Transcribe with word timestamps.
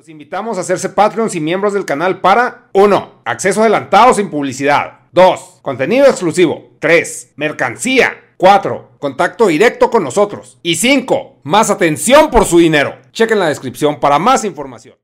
Los 0.00 0.08
invitamos 0.08 0.56
a 0.56 0.62
hacerse 0.62 0.88
Patreons 0.88 1.34
y 1.34 1.40
miembros 1.40 1.74
del 1.74 1.84
canal 1.84 2.22
para 2.22 2.70
1. 2.72 3.20
Acceso 3.26 3.60
adelantado 3.60 4.14
sin 4.14 4.30
publicidad. 4.30 5.00
2. 5.12 5.58
Contenido 5.60 6.06
exclusivo. 6.06 6.70
3. 6.78 7.34
Mercancía. 7.36 8.14
4. 8.38 8.92
Contacto 8.98 9.48
directo 9.48 9.90
con 9.90 10.02
nosotros. 10.02 10.58
Y 10.62 10.76
5. 10.76 11.40
Más 11.42 11.68
atención 11.68 12.30
por 12.30 12.46
su 12.46 12.56
dinero. 12.56 12.96
Chequen 13.12 13.40
la 13.40 13.48
descripción 13.48 14.00
para 14.00 14.18
más 14.18 14.46
información. 14.46 14.96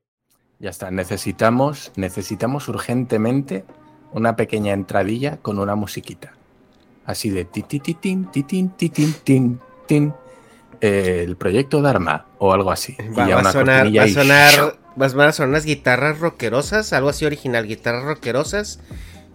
Ya 0.57 0.71
está, 0.71 0.89
necesitamos, 0.89 1.91
necesitamos 1.95 2.67
urgentemente 2.67 3.65
una 4.13 4.35
pequeña 4.35 4.73
entradilla 4.73 5.37
con 5.37 5.59
una 5.59 5.75
musiquita. 5.75 6.33
Así 7.05 7.29
de 7.29 7.45
ti 7.45 7.61
ti 7.61 7.79
ti 7.79 7.93
tin 7.93 8.31
ti 8.31 8.41
tin 8.41 8.69
ti 8.71 8.89
tin 8.89 9.13
tin 9.23 9.59
tin. 9.85 10.13
Eh, 10.81 11.23
el 11.25 11.35
proyecto 11.37 11.81
Dharma 11.81 12.25
o 12.37 12.53
algo 12.53 12.71
así. 12.71 12.95
Va, 13.17 13.23
a 13.25 13.51
sonar, 13.51 13.85
va 13.87 14.01
a 14.03 14.07
y- 14.07 14.13
sonar, 14.13 14.77
van 14.95 15.21
a 15.21 15.31
sonar 15.31 15.49
unas 15.49 15.65
guitarras 15.65 16.19
rockerosas, 16.19 16.93
algo 16.93 17.09
así 17.09 17.25
original, 17.25 17.65
guitarras 17.65 18.03
rockerosas, 18.03 18.79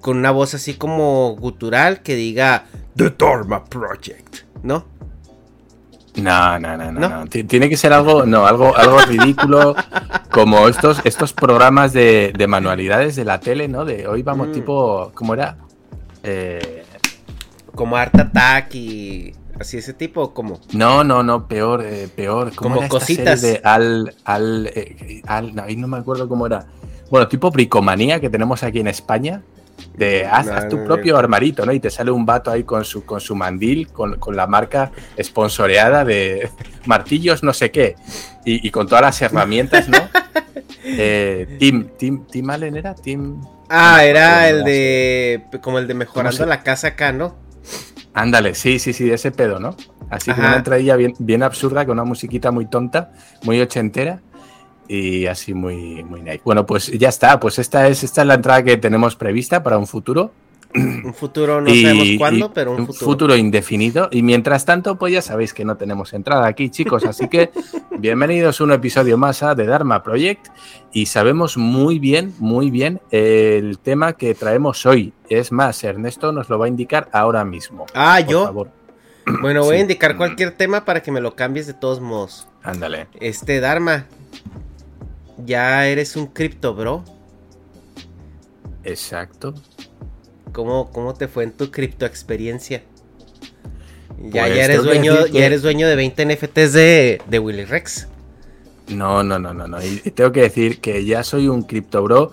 con 0.01 0.17
una 0.19 0.31
voz 0.31 0.55
así 0.55 0.75
como 0.75 1.35
gutural 1.37 2.03
que 2.03 2.15
diga 2.15 2.67
The 2.97 3.11
Dharma 3.19 3.65
Project, 3.65 4.39
¿no? 4.63 4.87
No, 6.15 6.59
no, 6.59 6.77
no, 6.77 6.93
no, 6.93 7.01
¿No? 7.01 7.09
no. 7.09 7.27
Ti- 7.27 7.45
Tiene 7.45 7.69
que 7.71 7.77
ser 7.77 7.93
algo, 7.95 8.27
no, 8.27 8.47
algo, 8.47 8.77
algo 8.77 9.01
ridículo, 9.01 9.75
como 10.31 10.69
estos, 10.69 11.01
estos 11.05 11.33
programas 11.33 11.93
de, 11.95 12.33
de 12.37 12.47
manualidades 12.47 13.17
de 13.17 13.25
la 13.25 13.41
tele, 13.41 13.67
¿no? 13.67 13.85
De 13.87 14.07
hoy 14.07 14.23
vamos 14.23 14.49
Mm. 14.49 14.53
tipo, 14.53 15.11
¿cómo 15.15 15.35
era? 15.35 15.57
Eh, 16.23 16.85
Como 17.75 17.97
Art 17.97 18.15
Attack 18.19 18.75
y 18.75 19.35
así 19.63 19.79
ese 19.79 19.95
tipo, 19.95 20.33
como 20.35 20.61
no, 20.73 21.03
no, 21.03 21.23
no, 21.23 21.49
peor, 21.49 21.85
eh, 21.85 22.09
peor. 22.15 22.55
¿Cómo 22.55 22.77
Como 22.77 22.89
cositas. 22.89 23.41
de 23.43 23.61
al, 23.65 24.15
al, 24.25 24.71
eh, 24.75 25.23
al, 25.27 25.55
no, 25.55 25.63
ahí 25.63 25.77
no 25.77 25.89
me 25.89 25.97
acuerdo 25.99 26.29
cómo 26.29 26.47
era. 26.47 26.67
Bueno, 27.11 27.29
tipo 27.29 27.51
bricomanía 27.51 28.21
que 28.21 28.31
tenemos 28.31 28.63
aquí 28.63 28.81
en 28.81 28.89
España. 28.89 29.43
De 29.97 30.27
haz, 30.27 30.47
No, 30.47 30.53
haz 30.53 30.69
tu 30.69 30.77
no, 30.77 30.85
propio 30.85 31.17
armarito, 31.17 31.67
¿no? 31.67 31.73
Y 31.73 31.81
te 31.81 31.91
sale 31.91 32.11
un 32.11 32.25
vato 32.25 32.51
ahí 32.51 32.63
con 32.63 32.85
su, 32.85 33.05
con 33.05 33.21
su 33.21 33.35
mandil, 33.35 33.89
con, 33.89 34.19
con 34.19 34.37
la 34.37 34.47
marca 34.47 34.93
sponsoreada 35.21 36.05
de 36.05 36.51
martillos 36.87 37.43
no 37.43 37.53
sé 37.53 37.71
qué. 37.71 37.97
Y, 38.45 38.67
y 38.67 38.71
con 38.71 38.87
todas 38.87 39.03
las 39.03 39.23
herramientas, 39.23 39.89
¿no? 39.89 39.99
Eh, 40.85 41.57
Tim, 41.61 41.91
Tim, 41.97 42.25
Tim 42.27 42.51
Allen 42.51 42.77
era 42.77 42.95
Tim. 42.95 43.41
Ah, 43.69 44.05
era 44.05 44.49
el 44.49 44.65
de 44.65 45.45
como 45.63 45.79
el 45.79 45.87
de 45.87 45.95
mejorando 45.95 46.45
la 46.45 46.63
casa 46.63 46.89
acá, 46.89 47.13
¿no? 47.13 47.37
Ándale, 48.15 48.55
sí, 48.55 48.79
sí, 48.79 48.93
sí, 48.93 49.05
de 49.05 49.15
ese 49.15 49.31
pedo, 49.31 49.59
¿no? 49.59 49.75
Así 50.11 50.27
que 50.27 50.41
Ajá. 50.41 50.49
una 50.49 50.57
entradilla 50.57 50.97
bien, 50.97 51.15
bien 51.19 51.43
absurda, 51.43 51.87
con 51.87 51.95
una 51.95 52.05
musiquita 52.05 52.51
muy 52.51 52.67
tonta, 52.67 53.13
muy 53.45 53.61
ochentera 53.61 54.21
y 54.87 55.27
así 55.27 55.55
muy, 55.55 56.05
muy 56.05 56.21
nice. 56.21 56.43
Bueno, 56.45 56.67
pues 56.67 56.87
ya 56.89 57.09
está, 57.09 57.41
pues 57.41 57.59
esta 57.59 57.89
es, 57.89 58.05
esta 58.05 58.21
es 58.21 58.27
la 58.27 58.35
entrada 58.35 58.63
que 58.63 58.77
tenemos 58.77 59.17
prevista 59.17 59.63
para 59.63 59.79
un 59.79 59.87
futuro. 59.87 60.33
Un 61.05 61.13
futuro 61.15 61.61
no 61.61 61.69
Y- 61.71 61.83
sabemos 61.83 62.09
cuándo, 62.19 62.53
pero 62.53 62.73
un 62.75 62.93
futuro. 62.95 63.37
indefinido. 63.37 64.09
Y 64.11 64.23
mientras 64.23 64.65
tanto, 64.65 64.97
pues 64.97 65.13
ya 65.13 65.21
sabéis 65.21 65.53
que 65.53 65.65
no 65.65 65.77
tenemos 65.77 66.13
entrada 66.15 66.47
aquí, 66.47 66.71
chicos. 66.71 67.05
Así 67.05 67.29
que 67.29 67.51
bienvenidos 67.99 68.61
a 68.61 68.65
un 68.65 68.73
episodio 68.73 69.19
más 69.19 69.43
a 69.43 69.55
The 69.55 69.67
Dharma 69.67 70.03
Project. 70.03 70.47
Y 70.93 71.07
sabemos 71.07 71.57
muy 71.59 71.99
bien, 71.99 72.33
muy 72.39 72.71
bien 72.71 73.01
el 73.11 73.79
tema 73.79 74.15
que 74.15 74.35
traemos 74.35 74.87
hoy. 74.87 75.13
Es 75.29 75.53
más, 75.53 75.83
Ernesto 75.85 76.33
nos 76.33 76.49
lo 76.49 76.59
va 76.59 76.67
a 76.67 76.69
indicar 76.69 77.09
ahora 77.13 77.45
mismo. 77.45 77.85
Ah, 77.95 78.19
Por 78.25 78.31
yo. 78.33 78.45
favor. 78.45 78.69
Bueno, 79.41 79.63
voy 79.63 79.77
a 79.77 79.81
indicar 79.81 80.17
cualquier 80.17 80.51
tema 80.51 80.85
para 80.85 81.01
que 81.03 81.13
me 81.13 81.21
lo 81.21 81.37
cambies 81.37 81.69
de 81.69 81.75
todos 81.75 82.01
modos. 82.01 82.49
Ándale. 82.65 83.07
Este, 83.21 83.61
Dharma. 83.61 84.07
Ya 85.45 85.87
eres 85.87 86.17
un 86.17 86.27
cripto, 86.27 86.75
bro. 86.75 87.05
Exacto. 88.85 89.55
¿Cómo, 90.53 90.91
¿Cómo 90.91 91.15
te 91.15 91.29
fue 91.29 91.45
en 91.45 91.53
tu 91.53 91.71
cripto 91.71 92.07
experiencia? 92.07 92.83
Ya, 94.19 94.47
Pues, 94.47 94.55
ya, 94.55 94.65
eres 94.65 94.83
dueño, 94.85 95.15
decir 95.17 95.33
ya 95.33 95.47
eres 95.47 95.63
dueño 95.63 95.89
de 95.89 95.97
20 95.97 96.27
NFTs 96.27 96.73
de, 96.73 97.23
de 97.27 97.39
Willy 97.39 97.65
Rex. 97.65 98.09
No, 98.89 99.23
no, 99.23 99.39
no, 99.39 99.55
no, 99.55 99.67
no. 99.67 99.83
Y 99.83 99.99
tengo 100.13 100.33
que 100.33 100.43
decir 100.43 100.81
que 100.81 101.05
ya 101.05 101.23
soy 101.25 101.49
un 101.49 101.63
cripto 101.63 102.03
bro. 102.03 102.33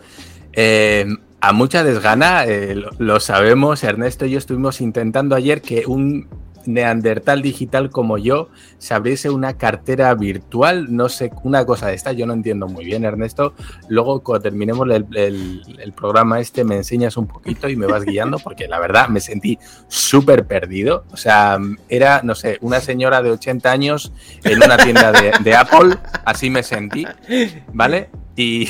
Eh, 0.54 1.06
a 1.42 1.54
mucha 1.54 1.84
desgana, 1.84 2.46
eh, 2.46 2.76
lo, 2.76 2.92
lo 2.98 3.20
sabemos, 3.20 3.84
Ernesto 3.84 4.26
y 4.26 4.32
yo 4.32 4.38
estuvimos 4.38 4.82
intentando 4.82 5.36
ayer 5.36 5.62
que 5.62 5.86
un 5.86 6.28
neandertal 6.74 7.42
digital 7.42 7.90
como 7.90 8.18
yo 8.18 8.50
se 8.78 8.94
abriese 8.94 9.30
una 9.30 9.58
cartera 9.58 10.14
virtual, 10.16 10.88
no 10.96 11.10
sé, 11.10 11.32
una 11.44 11.66
cosa 11.66 11.88
de 11.88 11.96
esta, 11.96 12.12
yo 12.12 12.26
no 12.26 12.34
entiendo 12.34 12.68
muy 12.68 12.86
bien, 12.86 13.04
Ernesto. 13.06 13.54
Luego, 13.88 14.22
cuando 14.22 14.44
terminemos 14.44 14.88
el, 14.90 15.06
el- 15.16 15.62
el 15.80 15.94
programa 15.94 16.40
este, 16.40 16.64
me 16.64 16.76
enseñas 16.78 17.18
un 17.18 17.28
poquito 17.28 17.68
y 17.70 17.76
me 17.76 17.86
vas 17.88 18.04
guiando, 18.06 18.40
porque 18.44 18.68
la 18.68 18.80
verdad 18.80 19.10
me 19.10 19.20
sentí 19.20 19.58
súper 19.88 20.46
perdido. 20.46 21.06
O 21.12 21.18
sea, 21.18 21.58
era, 21.90 22.22
no 22.24 22.36
sé, 22.36 22.58
una 22.62 22.80
señora 22.80 23.22
de 23.22 23.32
80 23.32 23.72
años 23.72 24.14
en 24.44 24.62
una 24.64 24.78
tienda 24.78 25.12
de, 25.12 25.32
de 25.44 25.56
Apple, 25.56 25.96
así 26.26 26.50
me 26.50 26.64
sentí, 26.64 27.06
¿vale? 27.74 28.10
Y, 28.36 28.70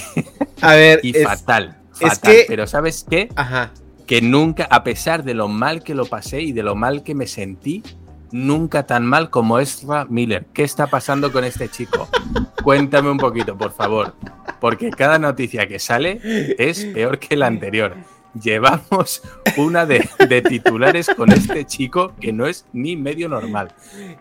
A 0.61 0.73
ver, 0.75 0.99
y 1.03 1.15
es- 1.15 1.23
fatal, 1.23 1.77
es 1.99 2.09
fatal. 2.13 2.31
que- 2.33 2.45
Pero 2.47 2.65
¿sabes 2.67 3.05
qué? 3.09 3.29
Ajá. 3.35 3.71
Que 4.09 4.23
nunca, 4.23 4.63
a 4.71 4.83
pesar 4.83 5.23
de 5.23 5.35
lo 5.35 5.47
mal 5.47 5.83
que 5.83 5.93
lo 5.93 6.05
pasé 6.07 6.41
y 6.41 6.51
de 6.51 6.63
lo 6.63 6.73
mal 6.75 7.03
que 7.03 7.13
me 7.13 7.27
sentí, 7.27 7.83
nunca 8.31 8.87
tan 8.87 9.05
mal 9.05 9.29
como 9.29 9.59
Ezra 9.59 10.05
Miller. 10.09 10.47
¿Qué 10.51 10.63
está 10.63 10.87
pasando 10.87 11.31
con 11.31 11.43
este 11.43 11.69
chico? 11.69 12.09
Cuéntame 12.63 13.11
un 13.11 13.17
poquito, 13.19 13.55
por 13.55 13.71
favor, 13.71 14.15
porque 14.59 14.89
cada 14.89 15.19
noticia 15.19 15.67
que 15.67 15.77
sale 15.77 16.19
es 16.57 16.85
peor 16.85 17.19
que 17.19 17.37
la 17.37 17.45
anterior. 17.45 17.97
Llevamos 18.33 19.21
una 19.57 19.85
de, 19.85 20.09
de 20.27 20.41
titulares 20.41 21.07
con 21.15 21.31
este 21.31 21.65
chico 21.65 22.13
que 22.19 22.33
no 22.33 22.47
es 22.47 22.65
ni 22.73 22.95
medio 22.95 23.29
normal. 23.29 23.73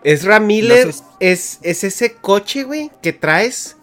Ezra 0.03 0.39
Miller 0.39 0.85
No 0.85 0.91
sé- 0.93 1.03
es, 1.19 1.59
es 1.63 1.83
ese 1.83 2.13
coche, 2.13 2.61
güey, 2.63 2.91
que 3.01 3.11
traes, 3.13 3.75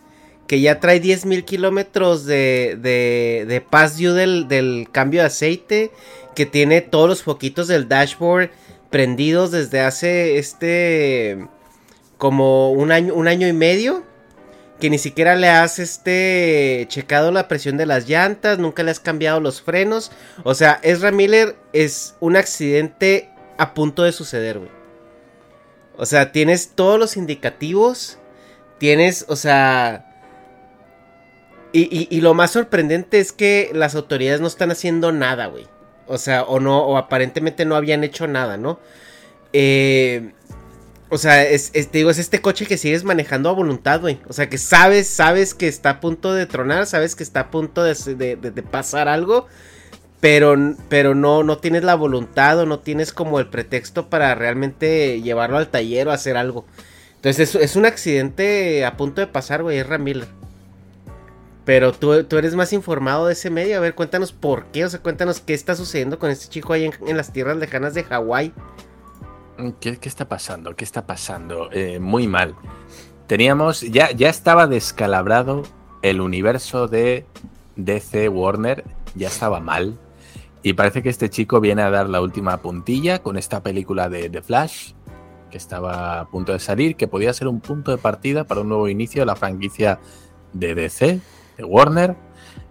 que 0.47 0.61
ya 0.61 0.81
trae 0.81 1.03
10.000 1.03 1.45
kilómetros 1.45 2.25
de, 2.25 2.79
de, 2.81 3.45
de 3.49 3.61
past 3.61 3.99
del, 3.99 4.49
del 4.49 4.89
cambio 4.93 5.21
de 5.21 5.27
aceite, 5.27 5.91
que 6.35 6.47
tiene 6.47 6.81
todos 6.81 7.09
los 7.09 7.23
foquitos 7.23 7.69
del 7.69 7.89
dashboard 7.89 8.51
prendidos 8.91 9.51
desde 9.51 9.81
hace 9.81 10.39
este 10.39 11.47
como 12.19 12.71
un 12.71 12.93
año, 12.93 13.15
un 13.15 13.29
año 13.29 13.49
y 13.49 13.53
medio. 13.53 14.05
Que 14.81 14.91
ni 14.91 14.99
siquiera 14.99 15.37
le 15.37 15.49
has 15.49 15.79
este 15.79 16.85
checado 16.89 17.33
la 17.33 17.49
presión 17.49 17.79
de 17.79 17.87
las 17.87 18.07
llantas, 18.07 18.59
nunca 18.59 18.83
le 18.83 18.91
has 18.91 19.01
cambiado 19.01 19.41
los 19.41 19.63
frenos. 19.63 20.13
O 20.45 20.53
sea, 20.55 20.81
Ezra 20.83 21.11
Miller 21.13 21.57
es 21.73 22.15
un 22.21 22.37
accidente 22.37 23.31
a 23.57 23.73
punto 23.73 24.03
de 24.03 24.13
suceder, 24.13 24.59
güey. 24.59 24.71
O 25.97 26.05
sea, 26.05 26.31
tienes 26.31 26.73
todos 26.75 26.99
los 26.99 27.17
indicativos. 27.17 28.19
Tienes, 28.79 29.25
o 29.29 29.37
sea. 29.37 30.16
Y, 31.79 32.09
y, 32.11 32.21
lo 32.23 32.33
más 32.33 32.53
sorprendente 32.53 33.21
es 33.21 33.33
que 33.33 33.71
las 33.75 33.95
autoridades 33.95 34.41
no 34.41 34.47
están 34.47 34.71
haciendo 34.71 35.13
nada, 35.13 35.45
güey. 35.45 35.67
O 36.07 36.17
sea, 36.17 36.43
o 36.45 36.59
no, 36.59 36.83
o 36.83 36.97
aparentemente 36.97 37.67
no 37.67 37.77
habían 37.77 38.03
hecho 38.03 38.27
nada, 38.27 38.57
¿no? 38.57 38.81
Eh, 39.53 40.33
o 41.11 41.19
sea, 41.19 41.45
es, 41.45 41.73
digo, 41.93 42.09
es 42.09 42.19
este 42.19 42.41
coche 42.41 42.65
que 42.65 42.79
sigues 42.79 43.05
manejando 43.05 43.51
a 43.51 43.53
voluntad, 43.53 44.01
güey. 44.01 44.19
O 44.27 44.33
sea, 44.33 44.49
que 44.49 44.57
sabes, 44.57 45.07
sabes 45.07 45.53
que 45.53 45.69
está 45.69 45.91
a 45.91 46.01
punto 46.01 46.33
de 46.33 46.47
tronar, 46.47 46.87
sabes 46.87 47.15
que 47.15 47.23
está 47.23 47.41
a 47.41 47.51
punto 47.51 47.83
de, 47.85 48.65
pasar 48.71 49.09
algo. 49.09 49.47
Pero, 50.21 50.57
pero 50.89 51.15
no, 51.15 51.43
no 51.43 51.59
tienes 51.59 51.85
la 51.85 51.95
voluntad 51.95 52.59
o 52.59 52.65
no 52.65 52.79
tienes 52.79 53.13
como 53.13 53.39
el 53.39 53.49
pretexto 53.49 54.09
para 54.09 54.35
realmente 54.35 55.21
llevarlo 55.21 55.59
al 55.59 55.69
taller 55.69 56.09
o 56.09 56.13
hacer 56.13 56.39
algo. 56.39 56.65
Entonces 57.17 57.55
es, 57.55 57.63
es 57.63 57.77
un 57.77 57.85
accidente 57.85 58.87
a 58.87 58.97
punto 58.97 59.21
de 59.21 59.27
pasar, 59.27 59.63
güey, 59.63 59.77
es 59.77 59.87
Miller. 60.01 60.46
Pero 61.67 61.93
tú, 61.93 62.23
tú, 62.23 62.39
eres 62.39 62.55
más 62.55 62.73
informado 62.73 63.27
de 63.27 63.33
ese 63.33 63.51
medio. 63.51 63.77
A 63.77 63.81
ver, 63.81 63.97
cuéntanos 63.97 64.33
por 64.33 64.67
qué. 64.67 64.85
O 64.85 64.89
sea, 64.89 65.03
cuéntanos 65.03 65.41
qué 65.41 65.53
está 65.53 65.75
sucediendo 65.75 66.17
con 66.21 66.31
este 66.31 66.49
chico 66.49 66.73
ahí 66.73 66.89
en, 67.07 67.17
las 67.17 67.33
tierras 67.33 67.57
lejanas 67.57 67.93
de 67.93 68.05
Hawái. 68.05 68.53
¿Qué, 69.81 69.99
está 70.03 70.29
pasando? 70.29 70.77
¿Qué 70.77 70.85
está 70.85 71.07
pasando? 71.07 71.69
Eh, 71.73 71.99
muy 71.99 72.29
mal. 72.29 72.55
Teníamos, 73.27 73.81
ya, 73.81 74.13
ya 74.13 74.29
estaba 74.29 74.69
descalabrado 74.69 75.65
el 76.03 76.21
universo 76.21 76.87
de 76.87 77.27
DC 77.75 78.29
Warner, 78.29 78.85
ya 79.17 79.27
estaba 79.27 79.59
mal. 79.59 79.99
Y 80.63 80.75
parece 80.75 81.03
que 81.03 81.09
este 81.09 81.31
chico 81.31 81.61
viene 81.61 81.83
a 81.83 81.91
dar 81.91 82.09
la 82.09 82.21
última 82.21 82.59
puntilla 82.63 83.19
con 83.21 83.37
esta 83.37 83.65
película 83.65 84.09
de 84.09 84.31
The 84.31 84.43
Flash, 84.43 84.93
que 85.51 85.57
estaba 85.57 86.21
a 86.21 86.29
punto 86.29 86.53
de 86.53 86.61
salir, 86.61 86.95
que 86.95 87.09
podía 87.09 87.33
ser 87.33 87.49
un 87.49 87.61
punto 87.61 87.91
de 87.91 87.99
partida 87.99 88.45
para 88.45 88.61
un 88.61 88.69
nuevo 88.69 88.89
inicio 88.89 89.23
de 89.23 89.27
la 89.27 89.35
franquicia 89.35 89.99
de 90.53 90.77
DC, 90.77 91.21
de 91.57 91.65
Warner. 91.65 92.17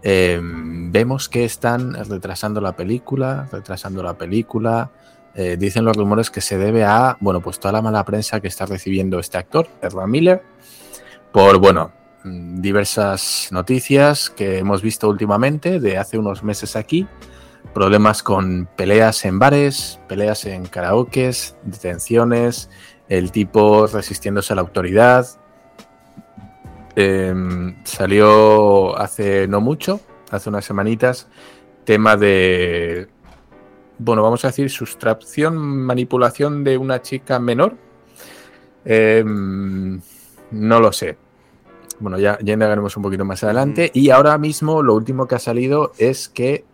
Eh, 0.02 0.40
vemos 0.42 1.30
que 1.30 1.46
están 1.46 1.94
retrasando 1.94 2.62
la 2.62 2.76
película, 2.76 3.48
retrasando 3.52 4.04
la 4.04 4.18
película. 4.18 4.92
Eh, 5.34 5.58
dicen 5.58 5.84
los 5.84 5.98
rumores 5.98 6.30
que 6.30 6.42
se 6.42 6.58
debe 6.58 6.86
a, 6.86 7.18
bueno, 7.20 7.42
pues 7.42 7.60
toda 7.60 7.74
la 7.74 7.82
mala 7.82 8.06
prensa 8.06 8.40
que 8.40 8.48
está 8.48 8.66
recibiendo 8.66 9.20
este 9.20 9.38
actor, 9.38 9.68
Ezra 9.82 10.08
Miller, 10.08 10.44
por, 11.34 11.58
bueno, 11.60 11.92
mm, 12.24 12.62
diversas 12.62 13.50
noticias 13.52 14.30
que 14.30 14.60
hemos 14.60 14.82
visto 14.82 15.10
últimamente 15.10 15.82
de 15.82 15.98
hace 15.98 16.18
unos 16.18 16.44
meses 16.44 16.78
aquí, 16.78 17.06
problemas 17.74 18.24
con 18.24 18.70
peleas 18.78 19.26
en 19.26 19.38
bares, 19.38 20.00
peleas 20.08 20.46
en 20.46 20.66
karaokes, 20.66 21.58
detenciones, 21.64 22.70
el 23.10 23.32
tipo 23.32 23.88
resistiéndose 23.88 24.54
a 24.54 24.56
la 24.56 24.62
autoridad. 24.62 25.28
Em, 26.96 27.76
salió 27.84 28.98
hace 28.98 29.48
no 29.48 29.62
mucho, 29.62 30.00
hace 30.32 30.50
unas 30.50 30.66
semanitas, 30.66 31.28
tema 31.84 32.16
de 32.16 33.10
bueno, 33.98 34.22
vamos 34.24 34.44
a 34.44 34.50
decir, 34.50 34.70
sustracción, 34.70 35.58
manipulación 35.58 36.64
de 36.64 36.78
una 36.78 37.02
chica 37.02 37.40
menor. 37.40 37.76
Em, 38.84 40.02
no 40.52 40.80
lo 40.80 40.92
sé. 40.92 41.18
Bueno, 42.00 42.20
ya, 42.20 42.38
ya 42.42 42.54
indagaremos 42.54 42.98
un 42.98 43.04
poquito 43.04 43.24
más 43.24 43.44
adelante. 43.44 43.92
Y 43.94 44.10
ahora 44.10 44.38
mismo 44.38 44.84
lo 44.84 44.96
último 44.96 45.28
que 45.28 45.36
ha 45.36 45.40
salido 45.40 45.94
es 45.98 46.28
que 46.28 46.66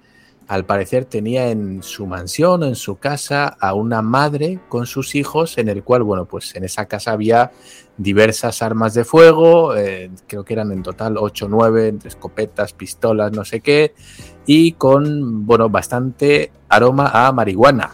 al 0.52 0.66
parecer 0.66 1.06
tenía 1.06 1.48
en 1.48 1.82
su 1.82 2.06
mansión, 2.06 2.64
en 2.64 2.76
su 2.76 2.98
casa, 2.98 3.56
a 3.62 3.74
una 3.74 4.02
madre 4.02 4.60
con 4.68 4.86
sus 4.86 5.16
hijos, 5.16 5.58
en 5.58 5.70
el 5.70 5.82
cual, 5.82 6.04
bueno, 6.04 6.26
pues 6.26 6.54
en 6.58 6.66
esa 6.66 6.88
casa 6.88 7.14
había 7.14 7.52
diversas 7.96 8.62
armas 8.62 8.94
de 8.94 9.06
fuego, 9.06 9.78
eh, 9.78 10.12
creo 10.28 10.44
que 10.44 10.52
eran 10.52 10.74
en 10.74 10.84
total 10.84 11.16
8 11.18 11.46
o 11.46 11.48
9, 11.48 11.88
entre 11.88 12.10
escopetas, 12.10 12.74
pistolas, 12.74 13.32
no 13.32 13.46
sé 13.46 13.62
qué, 13.62 13.94
y 14.46 14.74
con, 14.74 15.46
bueno, 15.46 15.70
bastante 15.70 16.52
aroma 16.68 17.10
a 17.14 17.32
marihuana. 17.32 17.92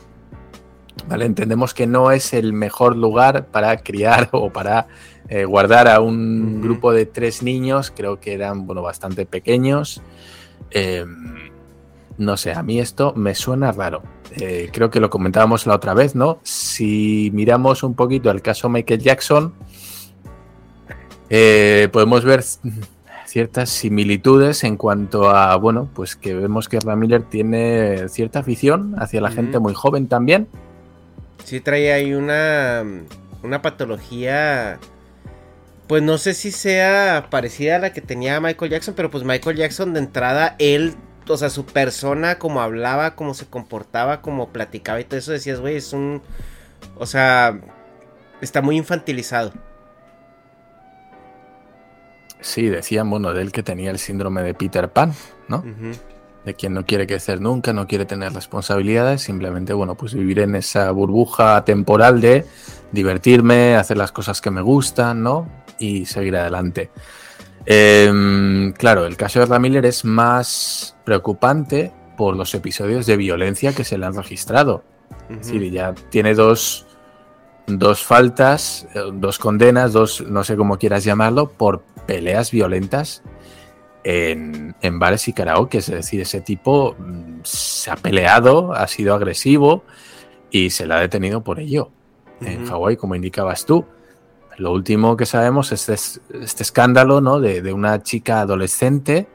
¿Vale? 1.07 1.25
Entendemos 1.25 1.75
que 1.75 1.85
no 1.85 2.09
es 2.09 2.33
el 2.33 2.53
mejor 2.53 2.97
lugar 2.97 3.45
para 3.45 3.77
criar 3.77 4.29
o 4.31 4.49
para 4.49 4.87
eh, 5.29 5.45
guardar 5.45 5.87
a 5.87 6.01
un 6.01 6.59
grupo 6.63 6.91
de 6.91 7.05
tres 7.05 7.43
niños, 7.43 7.93
creo 7.95 8.19
que 8.19 8.33
eran, 8.33 8.65
bueno, 8.65 8.81
bastante 8.81 9.27
pequeños. 9.27 10.01
Em, 10.71 11.46
no 12.17 12.37
sé, 12.37 12.51
a 12.53 12.63
mí 12.63 12.79
esto 12.79 13.13
me 13.15 13.35
suena 13.35 13.71
raro. 13.71 14.03
Eh, 14.35 14.69
creo 14.71 14.89
que 14.89 14.99
lo 14.99 15.09
comentábamos 15.09 15.65
la 15.67 15.75
otra 15.75 15.93
vez, 15.93 16.15
¿no? 16.15 16.39
Si 16.43 17.29
miramos 17.33 17.83
un 17.83 17.93
poquito 17.93 18.31
el 18.31 18.41
caso 18.41 18.69
Michael 18.69 19.01
Jackson, 19.01 19.53
eh, 21.29 21.89
podemos 21.91 22.23
ver 22.23 22.43
ciertas 23.25 23.69
similitudes 23.69 24.63
en 24.63 24.77
cuanto 24.77 25.29
a, 25.29 25.55
bueno, 25.57 25.89
pues 25.93 26.15
que 26.15 26.33
vemos 26.33 26.67
que 26.67 26.79
Miller 26.95 27.23
tiene 27.23 28.09
cierta 28.09 28.39
afición 28.39 28.95
hacia 28.97 29.21
la 29.21 29.31
gente 29.31 29.59
muy 29.59 29.73
joven 29.73 30.07
también. 30.07 30.47
Sí, 31.43 31.59
trae 31.59 31.93
ahí 31.93 32.13
una, 32.13 32.83
una 33.43 33.61
patología, 33.61 34.79
pues 35.87 36.01
no 36.03 36.17
sé 36.17 36.33
si 36.33 36.51
sea 36.51 37.27
parecida 37.29 37.75
a 37.75 37.79
la 37.79 37.93
que 37.93 38.01
tenía 38.01 38.39
Michael 38.39 38.71
Jackson, 38.71 38.95
pero 38.95 39.11
pues 39.11 39.23
Michael 39.23 39.57
Jackson 39.57 39.93
de 39.93 39.99
entrada, 39.99 40.55
él 40.57 40.95
o 41.27 41.37
sea, 41.37 41.49
su 41.49 41.65
persona, 41.65 42.39
como 42.39 42.61
hablaba, 42.61 43.15
cómo 43.15 43.33
se 43.33 43.45
comportaba, 43.45 44.21
cómo 44.21 44.49
platicaba 44.49 44.99
y 44.99 45.03
todo 45.03 45.19
eso, 45.19 45.31
decías, 45.31 45.59
güey, 45.59 45.75
es 45.75 45.93
un, 45.93 46.21
o 46.97 47.05
sea, 47.05 47.59
está 48.41 48.61
muy 48.61 48.77
infantilizado. 48.77 49.51
Sí, 52.39 52.67
decían, 52.67 53.09
bueno, 53.09 53.33
de 53.33 53.41
él 53.41 53.51
que 53.51 53.63
tenía 53.63 53.91
el 53.91 53.99
síndrome 53.99 54.43
de 54.43 54.53
Peter 54.53 54.89
Pan, 54.89 55.13
¿no? 55.47 55.63
De 56.45 56.53
quien 56.53 56.73
no 56.73 56.85
quiere 56.85 57.07
crecer 57.07 57.41
nunca, 57.41 57.73
no 57.73 57.87
quiere 57.87 58.05
tener 58.05 58.31
responsabilidades, 58.31 59.21
simplemente, 59.21 59.73
bueno, 59.73 59.95
pues 59.95 60.13
vivir 60.13 60.39
en 60.39 60.55
esa 60.55 60.91
burbuja 60.91 61.65
temporal 61.65 62.21
de 62.21 62.45
divertirme, 62.91 63.75
hacer 63.75 63.97
las 63.97 64.11
cosas 64.11 64.39
que 64.39 64.51
me 64.51 64.61
gustan, 64.61 65.23
¿no? 65.23 65.49
Y 65.79 66.05
seguir 66.05 66.37
adelante. 66.37 66.89
Em, 67.69 68.71
claro, 68.71 69.05
el 69.05 69.17
caso 69.17 69.41
de 69.41 69.45
Ramiller 69.45 69.85
es 69.85 70.05
más 70.05 70.95
preocupante 71.03 71.91
por 72.15 72.37
los 72.37 72.55
episodios 72.55 73.05
de 73.05 73.17
violencia 73.17 73.73
que 73.73 73.83
se 73.83 73.97
le 73.97 74.05
han 74.05 74.15
registrado. 74.15 74.85
Es 75.29 75.47
decir, 75.47 75.69
ya 75.69 75.93
tiene 76.09 76.33
dos, 76.33 76.85
dos 77.67 78.05
faltas, 78.05 78.87
eh, 78.95 79.01
dos 79.11 79.37
condenas, 79.37 79.91
dos, 79.91 80.21
no 80.21 80.45
sé 80.45 80.55
cómo 80.55 80.77
quieras 80.77 81.03
llamarlo, 81.03 81.49
por 81.51 81.81
peleas 82.05 82.51
violentas 82.51 83.21
en, 84.05 84.73
bares 84.93 85.27
y 85.27 85.33
karaoke. 85.33 85.79
Es 85.79 85.87
decir, 85.87 86.21
ese 86.21 86.39
tipo 86.39 86.95
mm, 86.97 87.41
se 87.43 87.91
ha 87.91 87.97
peleado, 87.97 88.71
ha 88.71 88.87
sido 88.87 89.13
agresivo 89.13 89.83
y 90.49 90.69
se 90.69 90.87
le 90.87 90.93
ha 90.93 90.99
detenido 90.99 91.43
por 91.43 91.59
ello. 91.59 91.91
En 92.39 92.65
Hawái, 92.65 92.95
como 92.95 93.15
indicabas 93.15 93.65
tú. 93.65 93.85
Lo 94.57 94.71
último 94.71 95.15
que 95.15 95.27
sabemos 95.27 95.71
es 95.71 95.87
este, 95.87 96.19
este 96.41 96.63
escándalo 96.63 97.21
¿no? 97.21 97.39
de, 97.39 97.71
una 97.71 98.01
chica 98.01 98.41
adolescente 98.41 99.27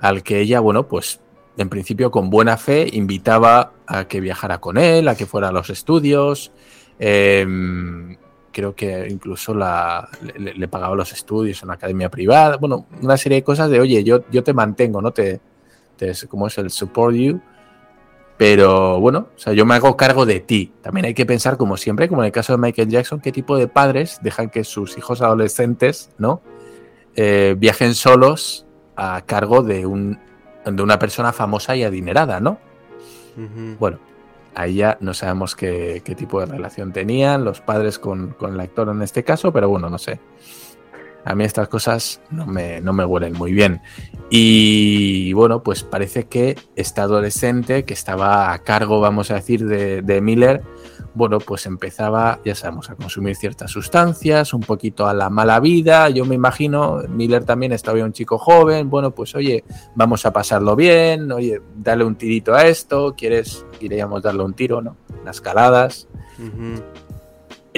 al 0.00 0.24
que 0.24 0.40
ella, 0.40 0.58
bueno, 0.58 0.88
pues 0.88 1.20
en 1.56 1.68
principio 1.68 2.10
con 2.10 2.30
buena 2.30 2.56
fe 2.56 2.88
invitaba 2.92 3.72
a 3.86 4.08
que 4.08 4.20
viajara 4.20 4.58
con 4.58 4.76
él, 4.76 5.06
a 5.06 5.14
que 5.14 5.24
fuera 5.24 5.48
a 5.48 5.52
los 5.52 5.70
estudios. 5.70 6.52
Em, 6.98 8.16
creo 8.52 8.74
que 8.74 9.06
incluso 9.08 9.54
la, 9.54 10.08
le, 10.36 10.68
pagaba 10.68 10.96
los 10.96 11.12
estudios 11.12 11.62
en 11.62 11.68
una 11.68 11.74
academia 11.74 12.10
privada. 12.10 12.56
Bueno, 12.56 12.86
una 13.00 13.16
serie 13.16 13.36
de 13.36 13.44
cosas 13.44 13.70
de, 13.70 13.80
oye, 13.80 14.02
yo, 14.02 14.28
yo 14.30 14.42
te 14.42 14.52
mantengo, 14.52 15.00
¿no? 15.00 15.12
Te, 15.12 15.40
te, 15.96 16.12
¿Cómo 16.28 16.48
es 16.48 16.58
el 16.58 16.70
support 16.70 17.14
you? 17.14 17.40
Pero 18.36 19.00
bueno, 19.00 19.28
o 19.34 19.38
sea, 19.38 19.52
yo 19.54 19.64
me 19.64 19.74
hago 19.74 19.96
cargo 19.96 20.26
de 20.26 20.40
ti. 20.40 20.72
También 20.82 21.06
hay 21.06 21.14
que 21.14 21.24
pensar, 21.24 21.56
como 21.56 21.76
siempre, 21.76 22.08
como 22.08 22.22
en 22.22 22.26
el 22.26 22.32
caso 22.32 22.52
de 22.52 22.58
Michael 22.58 22.88
Jackson, 22.88 23.20
qué 23.20 23.32
tipo 23.32 23.56
de 23.56 23.66
padres 23.66 24.18
dejan 24.22 24.50
que 24.50 24.62
sus 24.64 24.98
hijos 24.98 25.22
adolescentes, 25.22 26.10
¿no? 26.18 26.42
Eh, 27.14 27.54
viajen 27.56 27.94
solos 27.94 28.66
a 28.94 29.22
cargo 29.24 29.62
de, 29.62 29.86
un, 29.86 30.18
de 30.66 30.82
una 30.82 30.98
persona 30.98 31.32
famosa 31.32 31.76
y 31.76 31.84
adinerada, 31.84 32.40
¿no? 32.40 32.58
Bueno, 33.78 33.98
ahí 34.54 34.76
ya 34.76 34.96
no 35.00 35.12
sabemos 35.12 35.54
qué, 35.54 36.02
tipo 36.16 36.40
de 36.40 36.46
relación 36.46 36.92
tenían 36.92 37.44
los 37.44 37.60
padres 37.60 37.98
con, 37.98 38.28
con 38.30 38.54
el 38.54 38.60
actor 38.60 38.88
en 38.88 39.02
este 39.02 39.24
caso, 39.24 39.52
pero 39.52 39.68
bueno, 39.68 39.90
no 39.90 39.98
sé 39.98 40.18
a 41.26 41.34
mí 41.34 41.42
estas 41.42 41.68
cosas 41.68 42.20
no 42.30 42.46
me, 42.46 42.80
no 42.80 42.92
me 42.92 43.04
huelen 43.04 43.32
muy 43.32 43.52
bien. 43.52 43.80
Y 44.30 45.32
bueno, 45.32 45.60
pues 45.60 45.82
parece 45.82 46.28
que 46.28 46.56
este 46.76 47.00
adolescente 47.00 47.84
que 47.84 47.94
estaba 47.94 48.52
a 48.52 48.60
cargo, 48.60 49.00
vamos 49.00 49.32
a 49.32 49.34
decir, 49.34 49.66
de, 49.66 50.20
Miller, 50.20 50.62
bueno, 51.14 51.38
pues 51.40 51.66
empezaba, 51.66 52.38
ya 52.44 52.54
sabemos, 52.54 52.90
a 52.90 52.94
consumir 52.94 53.34
ciertas 53.34 53.72
sustancias, 53.72 54.54
un 54.54 54.60
poquito 54.60 55.08
a 55.08 55.14
la 55.14 55.28
mala 55.28 55.58
vida. 55.58 56.10
Yo 56.10 56.24
me 56.24 56.36
imagino, 56.36 57.02
Miller 57.08 57.44
también 57.44 57.72
estaba 57.72 58.04
un 58.04 58.12
chico 58.12 58.38
joven, 58.38 58.88
bueno, 58.88 59.10
pues 59.10 59.34
oye, 59.34 59.64
vamos 59.96 60.24
a 60.26 60.32
pasarlo 60.32 60.76
bien, 60.76 61.32
oye, 61.32 61.60
dale 61.76 62.04
un 62.04 62.14
tirito 62.14 62.54
a 62.54 62.68
esto, 62.68 63.16
¿quieres, 63.16 63.66
iríamos 63.80 64.22
darle 64.22 64.44
un 64.44 64.54
tiro, 64.54 64.80
¿no? 64.80 64.96
Las 65.24 65.40
caladas. 65.40 66.06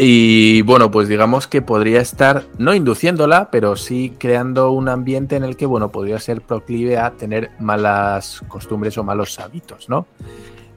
Y 0.00 0.62
bueno, 0.62 0.93
pues 0.93 1.09
digamos 1.09 1.49
que 1.49 1.61
podría 1.61 2.00
estar, 2.00 2.45
no 2.57 2.73
induciéndola, 2.73 3.50
pero 3.50 3.75
sí 3.75 4.14
creando 4.17 4.71
un 4.71 4.88
ambiente 4.88 5.35
en 5.35 5.43
el 5.43 5.57
que, 5.57 5.67
bueno, 5.67 5.90
podría 5.90 6.21
ser 6.21 6.40
proclive 6.40 6.99
a 6.99 7.11
tener 7.11 7.50
malas 7.59 8.40
costumbres 8.47 8.97
o 8.97 9.02
malos 9.02 9.40
hábitos, 9.40 9.88
¿no? 9.88 10.07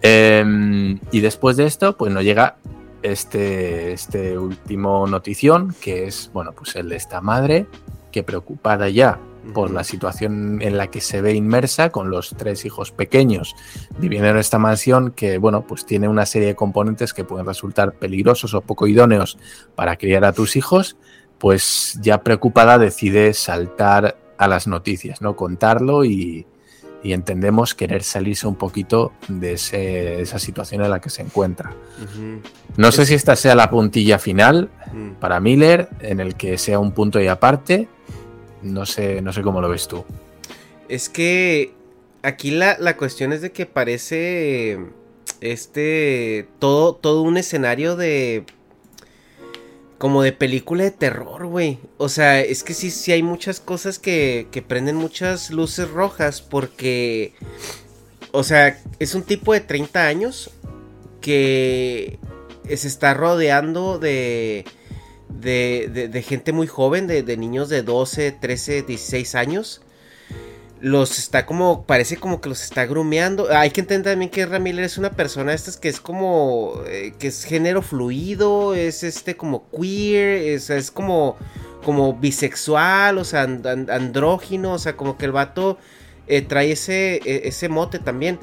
Em, 0.02 1.00
y 1.12 1.20
después 1.20 1.56
de 1.56 1.68
esto, 1.68 1.96
pues 1.96 2.12
nos 2.12 2.24
llega 2.24 2.56
este, 3.04 3.94
este 3.94 4.40
último 4.40 5.06
notición, 5.06 5.76
que 5.80 6.08
es, 6.08 6.32
bueno, 6.34 6.54
pues 6.54 6.76
el 6.76 6.90
de 6.90 6.96
esta 6.96 7.22
madre, 7.22 7.68
que 8.12 8.24
preocupada 8.24 8.90
ya 8.90 9.20
por 9.54 9.72
la 9.72 9.84
situación 9.84 10.62
en 10.62 10.78
la 10.78 10.88
que 10.88 11.02
se 11.02 11.22
ve 11.22 11.34
inmersa 11.34 11.90
con 11.90 12.10
los 12.10 12.36
tres 12.38 12.64
hijos 12.66 12.92
pequeños 12.92 13.56
viviendo 13.98 14.30
en 14.30 14.38
esta 14.38 14.60
mansión 14.60 15.12
que, 15.12 15.38
bueno, 15.38 15.66
pues 15.66 15.86
tiene 15.86 16.08
una 16.08 16.26
serie 16.26 16.50
de 16.50 16.56
componentes 16.56 17.14
que 17.14 17.24
pueden 17.24 17.46
resultar 17.46 17.94
peligrosos 17.94 18.54
o 18.54 18.62
poco 18.62 18.88
idóneos 18.88 19.38
para 19.76 19.98
criar 19.98 20.26
a 20.26 20.34
tus 20.34 20.56
hijos, 20.56 20.98
pues 21.38 21.98
ya 22.02 22.24
preocupada 22.24 22.78
decide 22.78 23.34
saltar 23.34 24.18
a 24.38 24.48
las 24.48 24.68
noticias, 24.68 25.22
¿no? 25.22 25.36
Contarlo 25.36 26.06
y, 26.06 26.46
entendemos 27.04 27.74
querer 27.74 28.04
salirse 28.04 28.46
un 28.48 28.54
poquito 28.54 29.12
de 29.28 29.54
esa 29.54 30.38
situación 30.38 30.84
en 30.84 30.92
la 30.92 31.02
que 31.02 31.10
se 31.10 31.24
encuentra. 31.24 31.74
No 32.78 32.92
sé 32.92 33.08
si 33.08 33.16
esta 33.16 33.36
sea 33.36 33.56
la 33.56 33.72
puntilla 33.72 34.20
final 34.20 34.70
para 35.20 35.40
Miller, 35.40 35.90
en 36.00 36.20
el 36.20 36.36
que 36.36 36.60
sea 36.60 36.78
un 36.78 36.92
punto 36.92 37.20
y 37.20 37.28
aparte, 37.28 37.88
no 38.62 38.86
sé, 38.86 39.22
no 39.22 39.34
sé 39.34 39.42
cómo 39.42 39.62
lo 39.62 39.70
ves 39.70 39.88
tú. 39.88 40.06
Es 40.90 41.10
que 41.10 41.74
aquí 42.24 42.52
la, 42.52 42.78
la 42.80 42.98
cuestión 42.98 43.34
es 43.34 43.42
de 43.42 43.52
que 43.52 43.66
parece 43.66 44.80
este 45.42 46.48
todo, 46.60 46.96
todo 46.96 47.22
un 47.24 47.38
escenario 47.38 47.96
de 47.96 48.46
como 49.98 50.24
de 50.24 50.32
película 50.32 50.84
de 50.84 50.90
terror, 50.90 51.46
güey. 51.46 51.78
O 51.98 52.10
sea, 52.10 52.42
es 52.42 52.64
que 52.64 52.74
sí, 52.74 52.90
sí 52.90 53.12
hay 53.12 53.22
muchas 53.22 53.60
cosas 53.60 54.00
que, 54.00 54.48
que 54.52 54.64
prenden 54.64 54.96
muchas 54.96 55.52
luces 55.52 55.88
rojas 55.92 56.42
porque, 56.42 57.36
o 58.32 58.44
sea, 58.44 58.82
es 58.98 59.14
un 59.14 59.22
tipo 59.22 59.54
de 59.54 59.60
30 59.60 60.08
años 60.08 60.50
que 61.22 62.18
se 62.66 62.88
está 62.88 63.14
rodeando 63.14 64.00
de 64.00 64.66
de, 65.40 66.24
gente 66.28 66.52
muy 66.52 66.68
joven, 66.68 67.08
de, 67.08 67.38
niños 67.38 67.70
de 67.70 67.84
12, 67.84 68.32
13, 68.34 68.84
16 68.84 69.36
años. 69.36 69.82
Los 70.80 71.20
está 71.20 71.46
como, 71.46 71.86
parece 71.86 72.18
como 72.18 72.42
que 72.42 72.50
los 72.50 72.64
está 72.64 72.88
grumeando. 72.88 73.48
Hay 73.52 73.70
que 73.70 73.82
entender 73.82 74.14
también 74.14 74.32
que 74.32 74.46
Ramírez 74.48 74.94
es 74.94 74.98
una 74.98 75.12
persona 75.12 75.54
estas 75.54 75.78
que 75.78 75.90
es 75.90 76.00
como, 76.00 76.82
eh, 76.88 77.14
que 77.20 77.28
es 77.28 77.44
género 77.44 77.84
fluido, 77.84 78.74
es 78.74 79.04
este 79.04 79.38
como 79.38 79.70
queer, 79.70 80.38
es, 80.42 80.72
es 80.72 80.90
como, 80.90 81.38
como 81.84 82.16
bisexual, 82.16 83.20
o 83.20 83.24
sea, 83.24 83.44
andrógino, 83.44 84.74
o 84.74 84.80
sea, 84.80 84.98
como 84.98 85.20
que 85.20 85.26
el 85.26 85.32
vato 85.32 85.78
eh, 86.28 86.42
trae 86.42 86.72
ese, 86.72 87.18
e, 87.26 87.48
ese 87.48 87.70
mote 87.70 88.00
también. 88.00 88.40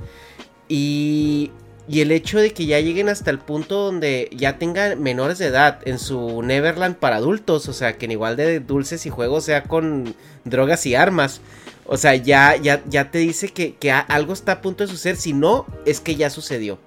Y 0.68 1.50
y 1.88 2.02
el 2.02 2.12
hecho 2.12 2.38
de 2.38 2.52
que 2.52 2.66
ya 2.66 2.80
lleguen 2.80 3.08
hasta 3.08 3.30
el 3.30 3.38
punto 3.38 3.76
donde 3.76 4.28
ya 4.36 4.58
tengan 4.58 5.02
menores 5.02 5.38
de 5.38 5.46
edad 5.46 5.80
en 5.86 5.98
su 5.98 6.42
Neverland 6.42 6.96
para 6.96 7.16
adultos, 7.16 7.66
o 7.66 7.72
sea, 7.72 7.96
que 7.96 8.04
en 8.04 8.12
igual 8.12 8.36
de 8.36 8.60
dulces 8.60 9.06
y 9.06 9.10
juegos 9.10 9.44
sea 9.44 9.62
con 9.62 10.14
drogas 10.44 10.84
y 10.84 10.94
armas. 10.94 11.40
O 11.86 11.96
sea, 11.96 12.14
ya, 12.14 12.56
ya, 12.56 12.82
ya 12.86 13.10
te 13.10 13.18
dice 13.18 13.48
que, 13.48 13.90
algo 13.90 14.34
está 14.34 14.52
a 14.52 14.60
punto 14.60 14.84
de 14.84 14.90
suceder. 14.90 15.16
Si 15.16 15.32
no, 15.32 15.64
es 15.86 16.00
que 16.00 16.14
ya 16.14 16.28
sucedió. 16.28 16.78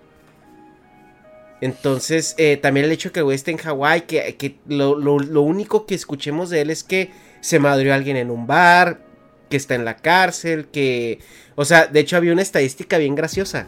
Entonces, 1.61 2.35
eh, 2.37 2.57
también 2.57 2.85
el 2.85 2.91
hecho 2.91 3.09
de 3.09 3.13
que 3.13 3.19
el 3.21 3.23
güey 3.23 3.35
esté 3.35 3.49
en 3.49 3.57
Hawái, 3.57 4.01
que, 4.01 4.59
lo, 4.67 4.99
lo, 4.99 5.41
único 5.41 5.87
que 5.87 5.95
escuchemos 5.95 6.51
de 6.51 6.61
él 6.61 6.69
es 6.69 6.83
que 6.83 7.11
se 7.39 7.57
madrió 7.57 7.95
alguien 7.95 8.17
en 8.17 8.29
un 8.29 8.45
bar, 8.45 9.03
que 9.49 9.57
está 9.57 9.73
en 9.73 9.85
la 9.85 9.97
cárcel, 9.97 10.67
que... 10.67 11.17
O 11.55 11.65
sea, 11.65 11.87
de 11.87 11.99
hecho 11.99 12.17
había 12.17 12.33
una 12.33 12.43
estadística 12.43 12.99
bien 12.99 13.15
graciosa 13.15 13.67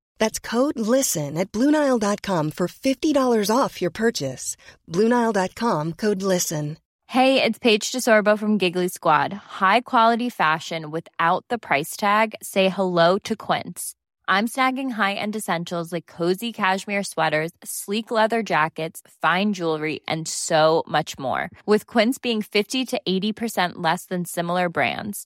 That's 0.21 0.37
code 0.37 0.77
LISTEN 0.77 1.35
at 1.35 1.51
Bluenile.com 1.51 2.51
for 2.51 2.67
$50 2.67 3.49
off 3.49 3.81
your 3.81 3.89
purchase. 3.89 4.55
Bluenile.com 4.87 5.93
code 5.93 6.21
LISTEN. 6.21 6.77
Hey, 7.07 7.41
it's 7.43 7.57
Paige 7.57 7.91
DeSorbo 7.91 8.37
from 8.37 8.59
Giggly 8.59 8.87
Squad. 8.87 9.33
High 9.33 9.81
quality 9.81 10.29
fashion 10.29 10.91
without 10.91 11.43
the 11.49 11.57
price 11.57 11.97
tag? 11.97 12.35
Say 12.43 12.69
hello 12.69 13.17
to 13.23 13.35
Quince. 13.35 13.95
I'm 14.27 14.47
snagging 14.47 14.91
high 14.91 15.15
end 15.15 15.35
essentials 15.35 15.91
like 15.91 16.05
cozy 16.05 16.53
cashmere 16.53 17.03
sweaters, 17.03 17.51
sleek 17.63 18.11
leather 18.11 18.43
jackets, 18.43 19.01
fine 19.23 19.53
jewelry, 19.53 20.01
and 20.07 20.27
so 20.27 20.83
much 20.87 21.17
more. 21.17 21.49
With 21.65 21.87
Quince 21.87 22.19
being 22.19 22.43
50 22.43 22.85
to 22.85 23.01
80% 23.07 23.71
less 23.77 24.05
than 24.05 24.25
similar 24.25 24.69
brands 24.69 25.25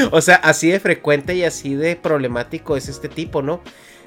o 0.10 0.20
sea, 0.20 0.36
así 0.36 0.70
de 0.70 0.80
frecuente 0.80 1.34
y 1.34 1.44
así 1.44 1.74
de 1.74 1.96
problemático 1.96 2.76
es 2.76 2.88
este 2.88 3.08
tipo, 3.08 3.42
¿no? 3.42 3.60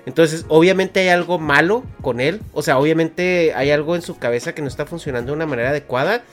Entonces, 0.06 0.46
obviamente 0.50 1.00
hay 1.00 1.10
algo 1.10 1.40
malo 1.40 1.84
con 2.02 2.20
él. 2.20 2.42
O 2.54 2.62
sea, 2.62 2.78
obviamente 2.78 3.54
hay 3.56 3.72
algo 3.72 3.96
en 3.96 4.02
su 4.02 4.18
cabeza 4.18 4.54
que 4.54 4.62
no 4.62 4.68
está 4.68 4.86
funcionando 4.86 5.32
de 5.32 5.38
una 5.38 5.46
manera 5.46 5.70
adecuada. 5.70 6.24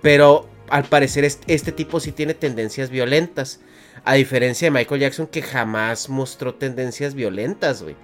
Pero 0.00 0.48
al 0.68 0.84
parecer 0.84 1.24
este 1.24 1.72
tipo 1.72 2.00
sí 2.00 2.12
tiene 2.12 2.34
tendencias 2.34 2.90
violentas. 2.90 3.60
A 4.04 4.14
diferencia 4.14 4.66
de 4.66 4.72
Michael 4.72 5.00
Jackson 5.00 5.28
que 5.28 5.42
jamás 5.42 6.08
mostró 6.08 6.54
tendencias 6.54 7.14
violentas, 7.14 7.82
güey. 7.82 7.94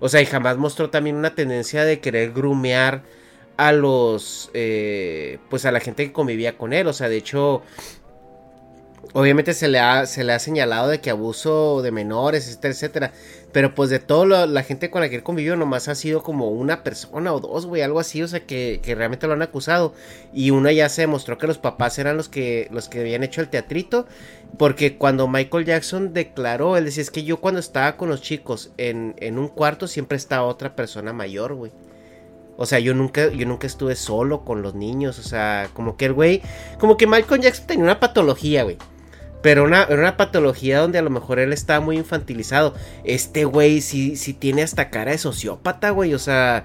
O 0.00 0.10
sea, 0.10 0.20
y 0.20 0.26
jamás 0.26 0.58
mostró 0.58 0.90
también 0.90 1.16
una 1.16 1.34
tendencia 1.34 1.84
de 1.84 2.00
querer 2.00 2.32
grumear 2.32 3.02
a 3.56 3.72
los... 3.72 4.50
Eh, 4.52 5.38
pues 5.48 5.64
a 5.64 5.72
la 5.72 5.80
gente 5.80 6.04
que 6.04 6.12
convivía 6.12 6.58
con 6.58 6.74
él. 6.74 6.86
O 6.86 6.92
sea, 6.92 7.08
de 7.08 7.16
hecho, 7.16 7.62
Obviamente 9.12 9.54
se 9.54 9.68
le, 9.68 9.78
ha, 9.78 10.06
se 10.06 10.24
le 10.24 10.32
ha 10.32 10.38
señalado 10.38 10.88
de 10.88 11.00
que 11.00 11.10
abuso 11.10 11.80
de 11.82 11.90
menores, 11.90 12.46
etcétera, 12.48 12.72
etcétera. 12.74 13.12
Pero 13.52 13.74
pues 13.74 13.88
de 13.88 13.98
toda 13.98 14.46
la 14.46 14.62
gente 14.62 14.90
con 14.90 15.00
la 15.00 15.08
que 15.08 15.16
él 15.16 15.22
convivió, 15.22 15.56
nomás 15.56 15.88
ha 15.88 15.94
sido 15.94 16.22
como 16.22 16.50
una 16.50 16.82
persona 16.82 17.32
o 17.32 17.40
dos, 17.40 17.64
güey, 17.64 17.80
algo 17.80 18.00
así, 18.00 18.22
o 18.22 18.28
sea, 18.28 18.44
que, 18.44 18.80
realmente 18.84 19.26
lo 19.26 19.32
han 19.32 19.42
acusado. 19.42 19.94
Y 20.34 20.50
una 20.50 20.72
ya 20.72 20.88
se 20.88 21.02
demostró 21.02 21.38
que 21.38 21.46
los 21.46 21.56
papás 21.56 21.98
eran 21.98 22.16
los 22.16 22.28
que, 22.28 22.68
los 22.70 22.88
que 22.88 23.00
habían 23.00 23.22
hecho 23.22 23.40
el 23.40 23.48
teatrito. 23.48 24.06
Porque 24.58 24.98
cuando 24.98 25.28
Michael 25.28 25.64
Jackson 25.64 26.12
declaró, 26.12 26.76
él 26.76 26.84
decía, 26.84 27.02
es 27.02 27.10
que 27.10 27.24
yo 27.24 27.38
cuando 27.38 27.60
estaba 27.60 27.96
con 27.96 28.08
los 28.08 28.20
chicos 28.20 28.72
en, 28.76 29.14
en 29.18 29.38
un 29.38 29.48
cuarto 29.48 29.88
siempre 29.88 30.16
estaba 30.16 30.46
otra 30.46 30.76
persona 30.76 31.12
mayor, 31.12 31.54
güey. 31.54 31.72
O 32.58 32.66
sea, 32.66 32.78
yo 32.78 32.94
nunca, 32.94 33.30
yo 33.30 33.46
nunca 33.46 33.66
estuve 33.66 33.96
solo 33.96 34.44
con 34.44 34.62
los 34.62 34.74
niños. 34.74 35.18
O 35.18 35.22
sea, 35.22 35.70
como 35.72 35.96
que 35.96 36.06
el 36.06 36.12
güey, 36.12 36.42
como 36.78 36.96
que 36.96 37.06
Michael 37.06 37.42
Jackson 37.42 37.66
tenía 37.66 37.84
una 37.84 38.00
patología, 38.00 38.64
güey. 38.64 38.78
Pero 39.46 39.62
una, 39.62 39.86
una 39.88 40.16
patología 40.16 40.80
donde 40.80 40.98
a 40.98 41.02
lo 41.02 41.10
mejor 41.10 41.38
él 41.38 41.52
está 41.52 41.78
muy 41.78 41.98
infantilizado. 41.98 42.74
Este 43.04 43.44
güey 43.44 43.80
sí, 43.80 44.16
sí 44.16 44.32
tiene 44.32 44.64
hasta 44.64 44.90
cara 44.90 45.12
de 45.12 45.18
sociópata, 45.18 45.90
güey. 45.90 46.14
O 46.14 46.18
sea, 46.18 46.64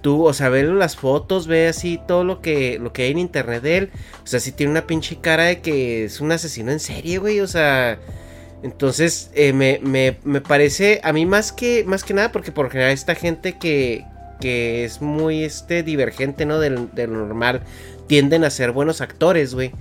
tú, 0.00 0.24
o 0.24 0.32
sea, 0.32 0.48
ve 0.48 0.62
las 0.62 0.96
fotos, 0.96 1.46
ve 1.46 1.68
así 1.68 2.00
todo 2.08 2.24
lo 2.24 2.40
que, 2.40 2.78
lo 2.78 2.94
que 2.94 3.02
hay 3.02 3.10
en 3.10 3.18
internet 3.18 3.62
de 3.62 3.76
él. 3.76 3.90
O 4.24 4.26
sea, 4.26 4.40
sí 4.40 4.50
tiene 4.50 4.70
una 4.70 4.86
pinche 4.86 5.18
cara 5.20 5.44
de 5.44 5.60
que 5.60 6.06
es 6.06 6.22
un 6.22 6.32
asesino 6.32 6.72
en 6.72 6.80
serie, 6.80 7.18
güey. 7.18 7.40
O 7.40 7.46
sea, 7.46 7.98
entonces 8.62 9.30
eh, 9.34 9.52
me, 9.52 9.78
me, 9.82 10.16
me, 10.24 10.40
parece, 10.40 11.02
a 11.04 11.12
mí 11.12 11.26
más 11.26 11.52
que, 11.52 11.84
más 11.84 12.02
que 12.02 12.14
nada, 12.14 12.32
porque 12.32 12.50
por 12.50 12.70
general 12.70 12.92
esta 12.92 13.14
gente 13.14 13.58
que, 13.58 14.06
que 14.40 14.86
es 14.86 15.02
muy 15.02 15.44
este, 15.44 15.82
divergente, 15.82 16.46
¿no? 16.46 16.60
Del, 16.60 16.88
del 16.94 17.12
normal, 17.12 17.60
tienden 18.06 18.44
a 18.44 18.48
ser 18.48 18.72
buenos 18.72 19.02
actores, 19.02 19.52
güey. 19.52 19.72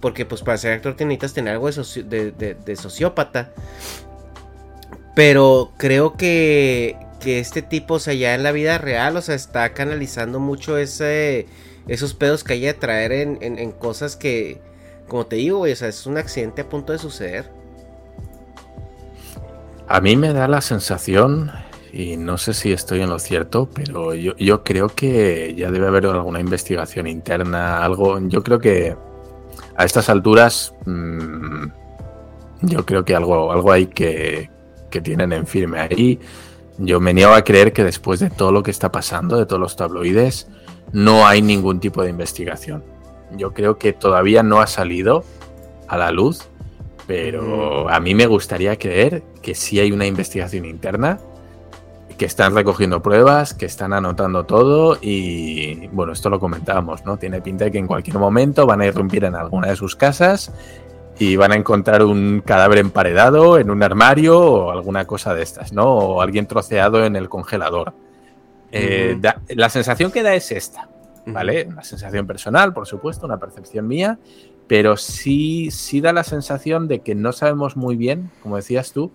Porque 0.00 0.26
pues 0.26 0.42
para 0.42 0.58
ser 0.58 0.72
actor 0.72 0.94
necesitas 0.98 1.34
tener 1.34 1.54
algo 1.54 1.70
de, 1.70 2.76
sociópata. 2.76 3.52
Pero 5.14 5.72
creo 5.78 6.16
que, 6.16 6.96
que 7.20 7.38
este 7.38 7.62
tipo, 7.62 7.94
o 7.94 7.98
sea, 7.98 8.14
ya 8.14 8.34
en 8.34 8.42
la 8.42 8.52
vida 8.52 8.78
real, 8.78 9.16
o 9.16 9.22
sea, 9.22 9.34
está 9.34 9.72
canalizando 9.72 10.40
mucho 10.40 10.76
ese, 10.76 11.46
esos 11.88 12.14
pedos 12.14 12.44
que 12.44 12.54
hay 12.54 12.60
de 12.60 12.74
traer 12.74 13.12
en, 13.12 13.38
en, 13.40 13.72
cosas 13.72 14.16
que, 14.16 14.60
como 15.08 15.26
te 15.26 15.36
digo, 15.36 15.60
o 15.60 15.74
sea, 15.74 15.88
es 15.88 16.06
un 16.06 16.18
accidente 16.18 16.62
a 16.62 16.68
punto 16.68 16.92
de 16.92 16.98
suceder. 16.98 17.50
A 19.88 20.00
mí 20.00 20.16
me 20.16 20.32
da 20.32 20.48
la 20.48 20.60
sensación, 20.60 21.50
y 21.92 22.16
no 22.16 22.36
sé 22.36 22.52
si 22.52 22.72
estoy 22.72 23.00
en 23.00 23.08
lo 23.08 23.18
cierto, 23.18 23.70
pero 23.72 24.14
yo, 24.14 24.36
yo 24.36 24.64
creo 24.64 24.88
que 24.88 25.54
ya 25.56 25.70
debe 25.70 25.86
haber 25.86 26.06
alguna 26.06 26.40
investigación 26.40 27.06
interna, 27.06 27.82
algo, 27.82 28.18
yo 28.28 28.42
creo 28.42 28.58
que 28.58 28.96
a 29.76 29.84
estas 29.84 30.08
alturas, 30.08 30.74
mmm, 30.84 31.66
yo 32.62 32.86
creo 32.86 33.04
que 33.04 33.14
algo, 33.14 33.52
algo 33.52 33.72
hay 33.72 33.86
que, 33.86 34.50
que 34.90 35.00
tienen 35.00 35.32
en 35.32 35.46
firme 35.46 35.80
ahí. 35.80 36.18
Yo 36.78 37.00
me 37.00 37.14
niego 37.14 37.32
a 37.32 37.42
creer 37.42 37.72
que 37.72 37.84
después 37.84 38.20
de 38.20 38.30
todo 38.30 38.52
lo 38.52 38.62
que 38.62 38.70
está 38.70 38.92
pasando, 38.92 39.38
de 39.38 39.46
todos 39.46 39.60
los 39.60 39.76
tabloides, 39.76 40.48
no 40.92 41.26
hay 41.26 41.42
ningún 41.42 41.80
tipo 41.80 42.02
de 42.02 42.10
investigación. 42.10 42.84
Yo 43.36 43.52
creo 43.52 43.78
que 43.78 43.92
todavía 43.92 44.42
no 44.42 44.60
ha 44.60 44.66
salido 44.66 45.24
a 45.88 45.96
la 45.96 46.10
luz, 46.10 46.48
pero 47.06 47.88
a 47.88 48.00
mí 48.00 48.14
me 48.14 48.26
gustaría 48.26 48.76
creer 48.76 49.22
que 49.42 49.54
sí 49.54 49.78
hay 49.80 49.92
una 49.92 50.06
investigación 50.06 50.64
interna, 50.64 51.18
que 52.16 52.24
están 52.24 52.54
recogiendo 52.54 53.02
pruebas, 53.02 53.54
que 53.54 53.66
están 53.66 53.92
anotando 53.92 54.44
todo 54.44 54.98
y 55.00 55.86
bueno, 55.88 56.12
esto 56.12 56.30
lo 56.30 56.40
comentábamos, 56.40 57.04
¿no? 57.04 57.16
Tiene 57.16 57.40
pinta 57.40 57.64
de 57.66 57.70
que 57.70 57.78
en 57.78 57.86
cualquier 57.86 58.18
momento 58.18 58.66
van 58.66 58.80
a 58.80 58.86
irrumpir 58.86 59.24
en 59.24 59.34
alguna 59.34 59.68
de 59.68 59.76
sus 59.76 59.96
casas 59.96 60.52
y 61.18 61.36
van 61.36 61.52
a 61.52 61.56
encontrar 61.56 62.02
un 62.02 62.42
cadáver 62.44 62.78
emparedado 62.78 63.58
en 63.58 63.70
un 63.70 63.82
armario 63.82 64.38
o 64.38 64.70
alguna 64.70 65.06
cosa 65.06 65.34
de 65.34 65.42
estas, 65.42 65.72
¿no? 65.72 65.84
O 65.84 66.22
alguien 66.22 66.46
troceado 66.46 67.04
en 67.04 67.16
el 67.16 67.28
congelador. 67.28 67.94
Eh, 68.72 69.18
la 69.48 69.68
sensación 69.68 70.10
que 70.10 70.22
da 70.22 70.34
es 70.34 70.52
esta, 70.52 70.88
¿vale? 71.26 71.66
Una 71.68 71.82
sensación 71.82 72.26
personal, 72.26 72.72
por 72.72 72.86
supuesto, 72.86 73.26
una 73.26 73.38
percepción 73.38 73.86
mía, 73.86 74.18
pero 74.66 74.96
sí, 74.96 75.70
sí 75.70 76.00
da 76.00 76.12
la 76.12 76.24
sensación 76.24 76.88
de 76.88 77.00
que 77.00 77.14
no 77.14 77.32
sabemos 77.32 77.76
muy 77.76 77.96
bien, 77.96 78.30
como 78.42 78.56
decías 78.56 78.92
tú, 78.92 79.12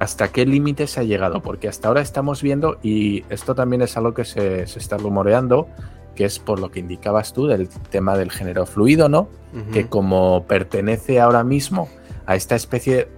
hasta 0.00 0.28
qué 0.28 0.46
límites 0.46 0.98
ha 0.98 1.04
llegado, 1.04 1.42
porque 1.42 1.68
hasta 1.68 1.88
ahora 1.88 2.00
estamos 2.00 2.42
viendo, 2.42 2.78
y 2.82 3.22
esto 3.28 3.54
también 3.54 3.82
es 3.82 3.96
algo 3.96 4.14
que 4.14 4.24
se, 4.24 4.66
se 4.66 4.78
está 4.78 4.96
rumoreando, 4.96 5.68
que 6.14 6.24
es 6.24 6.38
por 6.38 6.58
lo 6.58 6.70
que 6.70 6.80
indicabas 6.80 7.32
tú 7.32 7.46
del 7.46 7.68
tema 7.68 8.16
del 8.16 8.30
género 8.30 8.66
fluido, 8.66 9.08
¿no? 9.08 9.28
Que 9.72 9.86
como 9.86 10.44
pertenece 10.46 11.20
ahora 11.20 11.44
mismo 11.44 11.88
a 12.26 12.36
esta 12.36 12.54
especie 12.54 13.08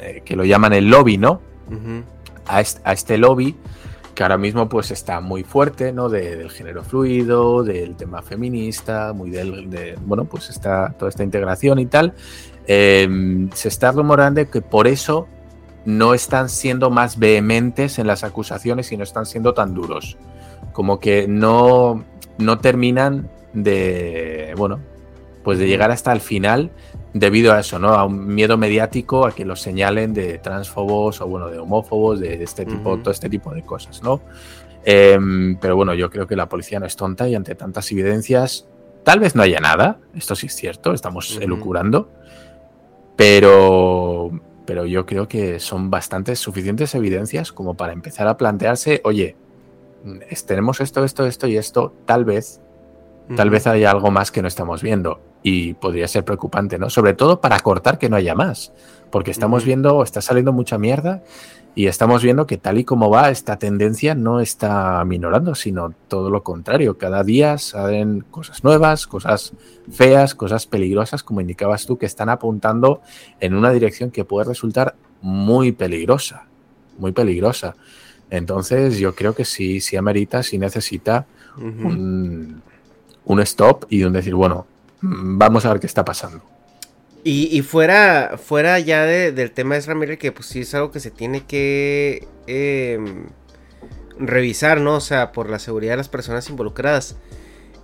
eh, 0.00 0.22
que 0.24 0.36
lo 0.36 0.44
llaman 0.44 0.72
el 0.72 0.88
lobby, 0.88 1.18
¿no? 1.18 1.40
a, 2.46 2.60
este, 2.60 3.18
lobby 3.18 3.56
que 4.14 4.22
ahora 4.22 4.36
mismo 4.36 4.68
pues 4.68 4.90
está 4.90 5.20
muy 5.20 5.42
fuerte, 5.42 5.92
¿no? 5.92 6.08
del 6.08 6.50
género 6.50 6.82
fluido, 6.82 7.62
del 7.62 7.96
tema 7.96 8.20
feminista, 8.22 9.12
muy 9.12 9.30
del, 9.30 9.70
de, 9.70 9.96
bueno, 10.04 10.24
pues 10.24 10.50
está 10.50 10.94
toda 10.98 11.08
esta 11.08 11.24
integración 11.24 11.78
y 11.78 11.86
tal. 11.86 12.14
Em, 12.66 13.50
se 13.52 13.68
está 13.68 13.92
rumorando 13.92 14.48
que 14.50 14.60
por 14.60 14.86
eso 14.86 15.28
no 15.84 16.14
están 16.14 16.48
siendo 16.48 16.90
más 16.90 17.18
vehementes 17.18 17.98
en 17.98 18.06
las 18.06 18.24
acusaciones 18.24 18.92
y 18.92 18.96
no 18.96 19.04
están 19.04 19.26
siendo 19.26 19.54
tan 19.54 19.74
duros. 19.74 20.16
Como 20.72 21.00
que 21.00 21.26
no, 21.28 22.04
no 22.38 22.58
terminan 22.58 23.30
de, 23.52 24.54
bueno, 24.56 24.80
pues 25.42 25.58
de 25.58 25.66
llegar 25.66 25.90
hasta 25.90 26.12
el 26.12 26.20
final 26.20 26.70
debido 27.12 27.52
a 27.52 27.60
eso, 27.60 27.78
¿no? 27.78 27.94
A 27.94 28.04
un 28.04 28.26
miedo 28.26 28.56
mediático 28.56 29.26
a 29.26 29.34
que 29.34 29.44
los 29.44 29.60
señalen 29.60 30.14
de 30.14 30.38
transfobos 30.38 31.20
o, 31.20 31.26
bueno, 31.26 31.48
de 31.48 31.58
homófobos, 31.58 32.20
de 32.20 32.42
este 32.42 32.64
tipo, 32.64 32.98
todo 32.98 33.10
este 33.10 33.28
tipo 33.28 33.52
de 33.52 33.62
cosas, 33.62 34.02
¿no? 34.02 34.22
Em, 34.84 35.56
pero 35.58 35.76
bueno, 35.76 35.94
yo 35.94 36.10
creo 36.10 36.26
que 36.26 36.36
la 36.36 36.48
policía 36.48 36.80
no 36.80 36.86
es 36.86 36.96
tonta 36.96 37.28
y 37.28 37.34
ante 37.34 37.54
tantas 37.54 37.90
evidencias, 37.92 38.66
tal 39.04 39.20
vez 39.20 39.36
no 39.36 39.42
haya 39.42 39.60
nada, 39.60 39.98
esto 40.14 40.34
sí 40.34 40.46
es 40.46 40.56
cierto, 40.56 40.92
estamos 40.92 41.38
elucurando, 41.40 42.10
pero, 43.16 44.30
pero 44.72 44.86
yo 44.86 45.04
creo 45.04 45.28
que 45.28 45.60
son 45.60 45.90
bastantes, 45.90 46.38
suficientes 46.38 46.94
evidencias 46.94 47.52
como 47.52 47.74
para 47.74 47.92
empezar 47.92 48.26
a 48.26 48.38
plantearse, 48.38 49.02
oye, 49.04 49.36
tenemos 50.46 50.80
esto, 50.80 51.04
esto, 51.04 51.26
esto 51.26 51.46
y 51.46 51.58
esto, 51.58 51.92
tal 52.06 52.24
vez, 52.24 52.62
tal 53.36 53.50
vez 53.50 53.66
haya 53.66 53.90
algo 53.90 54.10
más 54.10 54.32
que 54.32 54.40
no 54.40 54.48
estamos 54.48 54.82
viendo 54.82 55.20
y 55.42 55.74
podría 55.74 56.08
ser 56.08 56.24
preocupante, 56.24 56.78
¿no? 56.78 56.90
Sobre 56.90 57.14
todo 57.14 57.40
para 57.40 57.58
cortar 57.60 57.98
que 57.98 58.08
no 58.08 58.16
haya 58.16 58.34
más, 58.34 58.72
porque 59.10 59.30
estamos 59.30 59.64
viendo, 59.64 60.02
está 60.02 60.20
saliendo 60.20 60.52
mucha 60.52 60.78
mierda 60.78 61.22
y 61.74 61.86
estamos 61.86 62.22
viendo 62.22 62.46
que 62.46 62.58
tal 62.58 62.78
y 62.78 62.84
como 62.84 63.08
va 63.08 63.30
esta 63.30 63.58
tendencia 63.58 64.14
no 64.14 64.40
está 64.40 65.02
minorando, 65.04 65.54
sino 65.54 65.94
todo 66.08 66.28
lo 66.28 66.42
contrario. 66.42 66.98
Cada 66.98 67.24
día 67.24 67.56
salen 67.56 68.20
cosas 68.30 68.62
nuevas, 68.62 69.06
cosas 69.06 69.54
feas, 69.90 70.34
cosas 70.34 70.66
peligrosas, 70.66 71.22
como 71.22 71.40
indicabas 71.40 71.86
tú, 71.86 71.96
que 71.96 72.06
están 72.06 72.28
apuntando 72.28 73.00
en 73.40 73.54
una 73.54 73.70
dirección 73.70 74.10
que 74.10 74.24
puede 74.24 74.48
resultar 74.48 74.96
muy 75.22 75.72
peligrosa, 75.72 76.46
muy 76.98 77.12
peligrosa. 77.12 77.74
Entonces 78.28 78.98
yo 78.98 79.14
creo 79.14 79.34
que 79.34 79.44
sí, 79.44 79.80
sí 79.80 79.96
amerita, 79.96 80.42
sí 80.42 80.58
necesita 80.58 81.26
un, 81.56 82.62
stop 83.40 83.84
y 83.88 84.04
un 84.04 84.12
decir, 84.12 84.34
bueno, 84.34 84.66
vamos 85.02 85.66
a 85.66 85.72
ver 85.72 85.80
qué 85.80 85.86
está 85.86 86.04
pasando. 86.04 86.42
Y, 87.24 87.62
fuera, 87.62 88.36
fuera 88.36 88.80
ya 88.80 89.04
del 89.04 89.52
tema 89.52 89.76
de 89.76 89.82
Ramírez, 89.82 90.18
que 90.18 90.32
pues 90.32 90.46
sí 90.46 90.62
es 90.62 90.74
algo 90.74 90.90
que 90.90 90.98
se 90.98 91.12
tiene 91.12 91.44
que 91.44 92.26
em, 92.48 93.26
revisar, 94.18 94.80
¿no? 94.80 94.96
O 94.96 95.00
sea, 95.00 95.30
por 95.30 95.48
la 95.48 95.60
seguridad 95.60 95.92
de 95.92 95.98
las 95.98 96.08
personas 96.08 96.50
involucradas. 96.50 97.16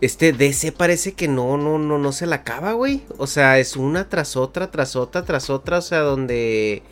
Este 0.00 0.32
DC 0.32 0.72
parece 0.72 1.12
que 1.12 1.28
no, 1.28 1.56
no, 1.56 1.78
no, 1.78 1.98
no 1.98 2.12
se 2.12 2.26
la 2.26 2.36
acaba, 2.36 2.72
güey. 2.72 3.04
O 3.16 3.28
sea, 3.28 3.60
es 3.60 3.76
una 3.76 4.08
tras 4.08 4.36
otra, 4.36 4.72
tras 4.72 4.96
otra, 4.96 5.24
tras 5.24 5.50
otra. 5.50 5.78
O 5.78 5.82
sea, 5.82 6.00
donde. 6.00 6.82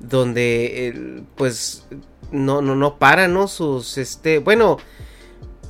Donde. 0.00 1.24
pues 1.36 1.84
no, 2.30 2.62
no, 2.62 2.74
no 2.74 2.98
para, 2.98 3.28
¿no? 3.28 3.48
Sus, 3.48 3.98
este, 3.98 4.38
bueno, 4.38 4.78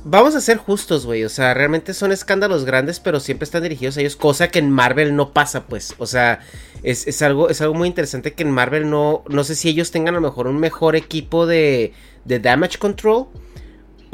vamos 0.03 0.35
a 0.35 0.41
ser 0.41 0.57
justos, 0.57 1.05
güey, 1.05 1.23
o 1.23 1.29
sea, 1.29 1.53
realmente 1.53 1.93
son 1.93 2.11
escándalos 2.11 2.65
grandes, 2.65 2.99
pero 2.99 3.19
siempre 3.19 3.45
están 3.45 3.63
dirigidos 3.63 3.97
a 3.97 4.01
ellos, 4.01 4.15
cosa 4.15 4.49
que 4.49 4.59
en 4.59 4.71
Marvel 4.71 5.15
no 5.15 5.33
pasa, 5.33 5.65
pues, 5.65 5.95
o 5.97 6.05
sea, 6.05 6.39
es, 6.83 7.21
algo, 7.21 7.49
es 7.49 7.61
algo 7.61 7.73
muy 7.73 7.87
interesante 7.87 8.33
que 8.33 8.43
en 8.43 8.51
Marvel 8.51 8.89
no, 8.89 9.23
no 9.29 9.43
sé 9.43 9.55
si 9.55 9.69
ellos 9.69 9.91
tengan 9.91 10.15
a 10.15 10.19
lo 10.19 10.27
mejor 10.27 10.47
un 10.47 10.59
mejor 10.59 10.95
equipo 10.95 11.45
de, 11.45 11.93
de 12.25 12.39
damage 12.39 12.77
control, 12.77 13.27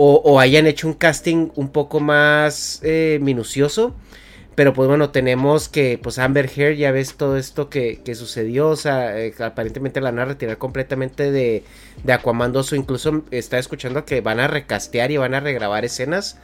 o, 0.01 0.39
hayan 0.39 0.65
hecho 0.65 0.87
un 0.87 0.93
casting 0.93 1.49
un 1.55 1.73
poco 1.73 1.99
más 1.99 2.79
eh, 2.83 3.19
minucioso. 3.21 3.93
Pero 4.59 4.73
pues 4.73 4.89
bueno, 4.89 5.09
tenemos 5.09 5.69
que, 5.69 5.97
pues 5.97 6.19
Amber 6.19 6.51
Heard, 6.53 6.75
ya 6.75 6.91
ves 6.91 7.15
todo 7.15 7.37
esto 7.37 7.69
que, 7.69 8.01
sucedió, 8.13 8.67
o 8.67 8.75
sea, 8.75 9.17
eh, 9.17 9.33
aparentemente 9.39 10.01
la 10.01 10.11
van 10.11 10.19
a 10.19 10.25
retirar 10.25 10.57
completamente 10.57 11.31
de, 11.31 11.63
de 12.03 12.11
Aquaman 12.11 12.51
2, 12.51 12.73
o 12.73 12.75
incluso 12.75 13.23
está 13.31 13.57
escuchando 13.57 14.03
que 14.03 14.19
van 14.19 14.41
a 14.41 14.49
recastear 14.49 15.11
y 15.11 15.15
van 15.15 15.33
a 15.33 15.39
regrabar 15.39 15.85
escenas. 15.85 16.39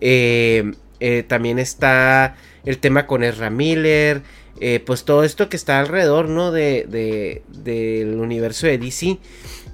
Eh, 0.00 0.72
eh, 1.00 1.22
también 1.22 1.58
está 1.58 2.34
el 2.64 2.78
tema 2.78 3.06
con 3.06 3.22
Ezra 3.22 3.50
Miller, 3.50 4.22
pues 4.86 5.04
todo 5.04 5.22
esto 5.22 5.50
que 5.50 5.58
está 5.58 5.80
alrededor, 5.80 6.30
¿no? 6.30 6.52
De, 6.52 7.42
del 7.46 8.14
universo 8.14 8.68
de 8.68 8.78
DC 8.78 9.18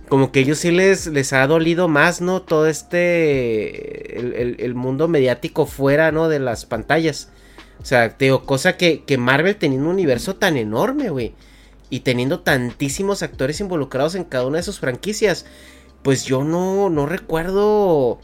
como 0.09 0.33
que 0.33 0.40
ellos 0.40 0.59
sí 0.59 0.72
les, 0.72 1.07
les 1.07 1.33
ha 1.33 1.46
dolido 1.46 1.87
más, 1.87 2.20
¿no? 2.20 2.42
Todo 2.42 2.66
este, 2.66 4.18
el, 4.18 4.57
el, 4.59 4.75
mundo 4.75 5.07
mediático 5.07 5.66
fuera, 5.66 6.11
¿no? 6.11 6.29
De 6.29 6.40
las 6.40 6.66
pantallas. 6.66 7.31
O 7.87 7.88
sea, 7.88 8.16
te 8.16 8.25
digo, 8.25 8.42
cosa 8.42 8.77
que, 8.77 9.05
que 9.05 9.16
Marvel 9.16 9.55
teniendo 9.55 9.87
un 9.87 9.94
universo 9.94 10.35
tan 10.35 10.57
enorme, 10.57 11.09
güey. 11.09 11.35
Y 11.88 12.01
teniendo 12.01 12.40
tantísimos 12.40 13.22
actores 13.22 13.61
involucrados 13.61 14.16
en 14.16 14.25
cada 14.25 14.44
una 14.44 14.57
de 14.57 14.64
sus 14.64 14.81
franquicias. 14.81 15.46
Pues 16.03 16.25
yo 16.25 16.42
no, 16.42 16.90
no 16.90 17.07
recuerdo 17.07 18.18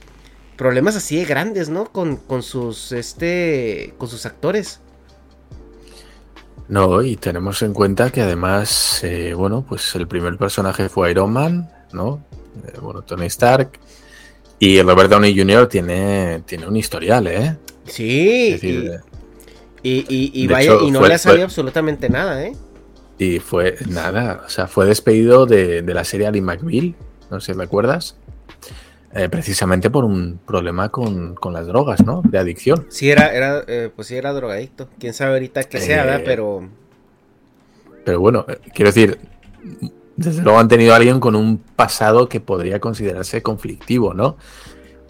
problemas 0.57 0.97
así 0.97 1.15
de 1.15 1.27
grandes, 1.27 1.69
¿no? 1.69 1.85
Con, 1.85 2.17
con 2.17 2.43
sus, 2.43 2.91
este, 2.91 3.95
con 3.99 4.09
sus 4.09 4.27
actores. 4.27 4.81
No, 6.67 7.01
y 7.01 7.15
tenemos 7.15 7.63
en 7.63 7.73
cuenta 7.73 8.11
que 8.11 8.21
además, 8.21 9.05
eh, 9.05 9.33
bueno, 9.33 9.65
pues 9.69 9.95
el 9.95 10.09
primer 10.09 10.39
personaje 10.39 10.89
fue 10.89 11.13
Iron 11.13 11.33
Man, 11.33 11.71
¿no? 11.93 12.25
Eh, 12.67 12.81
bueno, 12.81 13.03
Tony 13.03 13.27
Stark. 13.27 13.79
Y 14.59 14.83
Robert 14.83 15.09
Downey 15.09 15.39
Jr. 15.39 15.69
tiene, 15.69 16.43
tiene 16.47 16.67
un 16.67 16.77
historial, 16.77 17.29
¿eh? 17.29 17.57
Sí. 17.87 18.49
Es 18.49 18.61
decir, 18.61 18.91
eh, 18.93 19.12
y, 19.83 20.05
y, 20.09 20.31
y, 20.35 20.45
y 20.45 20.47
de 20.47 20.53
vaya, 20.55 20.73
hecho, 20.75 20.85
y 20.87 20.91
no 20.91 21.01
fue- 21.01 21.09
le 21.09 21.15
ha 21.15 21.19
salido 21.19 21.45
absolutamente 21.45 22.09
nada, 22.09 22.43
¿eh? 22.45 22.53
Y 23.19 23.39
fue 23.39 23.77
nada, 23.89 24.43
o 24.47 24.49
sea, 24.49 24.67
fue 24.67 24.87
despedido 24.87 25.47
de, 25.47 25.83
de 25.83 25.95
la 25.95 26.05
serie 26.05 26.27
Ali 26.27 26.41
McBeal, 26.41 26.95
no 27.31 27.41
sé 27.41 27.53
si 27.53 27.59
recuerdas, 27.59 28.17
Eh, 29.15 29.29
precisamente 29.29 29.91
por 29.91 30.05
un 30.07 30.41
problema 30.47 30.89
con, 30.89 31.35
con 31.35 31.53
las 31.53 31.67
drogas, 31.67 32.03
¿no? 32.03 32.23
De 32.25 32.39
adicción. 32.39 32.87
Sí, 32.89 33.11
era, 33.11 33.31
era, 33.35 33.63
eh, 33.69 33.91
pues 33.95 34.09
sí, 34.09 34.17
era 34.17 34.33
drogadicto. 34.33 34.89
Quién 34.99 35.13
sabe 35.13 35.33
ahorita 35.35 35.65
qué 35.65 35.81
sea, 35.81 36.03
Eh, 36.03 36.07
¿verdad? 36.07 36.23
Pero. 36.25 36.67
Pero 38.07 38.21
bueno, 38.21 38.47
eh, 38.49 38.59
quiero 38.75 38.91
decir, 38.91 39.19
desde 40.17 40.43
luego 40.43 40.59
han 40.59 40.69
tenido 40.69 40.95
a 40.95 40.97
alguien 40.97 41.21
con 41.21 41.37
un 41.37 41.59
pasado 41.59 42.27
que 42.29 42.41
podría 42.41 42.81
considerarse 42.81 43.43
conflictivo, 43.43 44.15
¿no? 44.15 44.39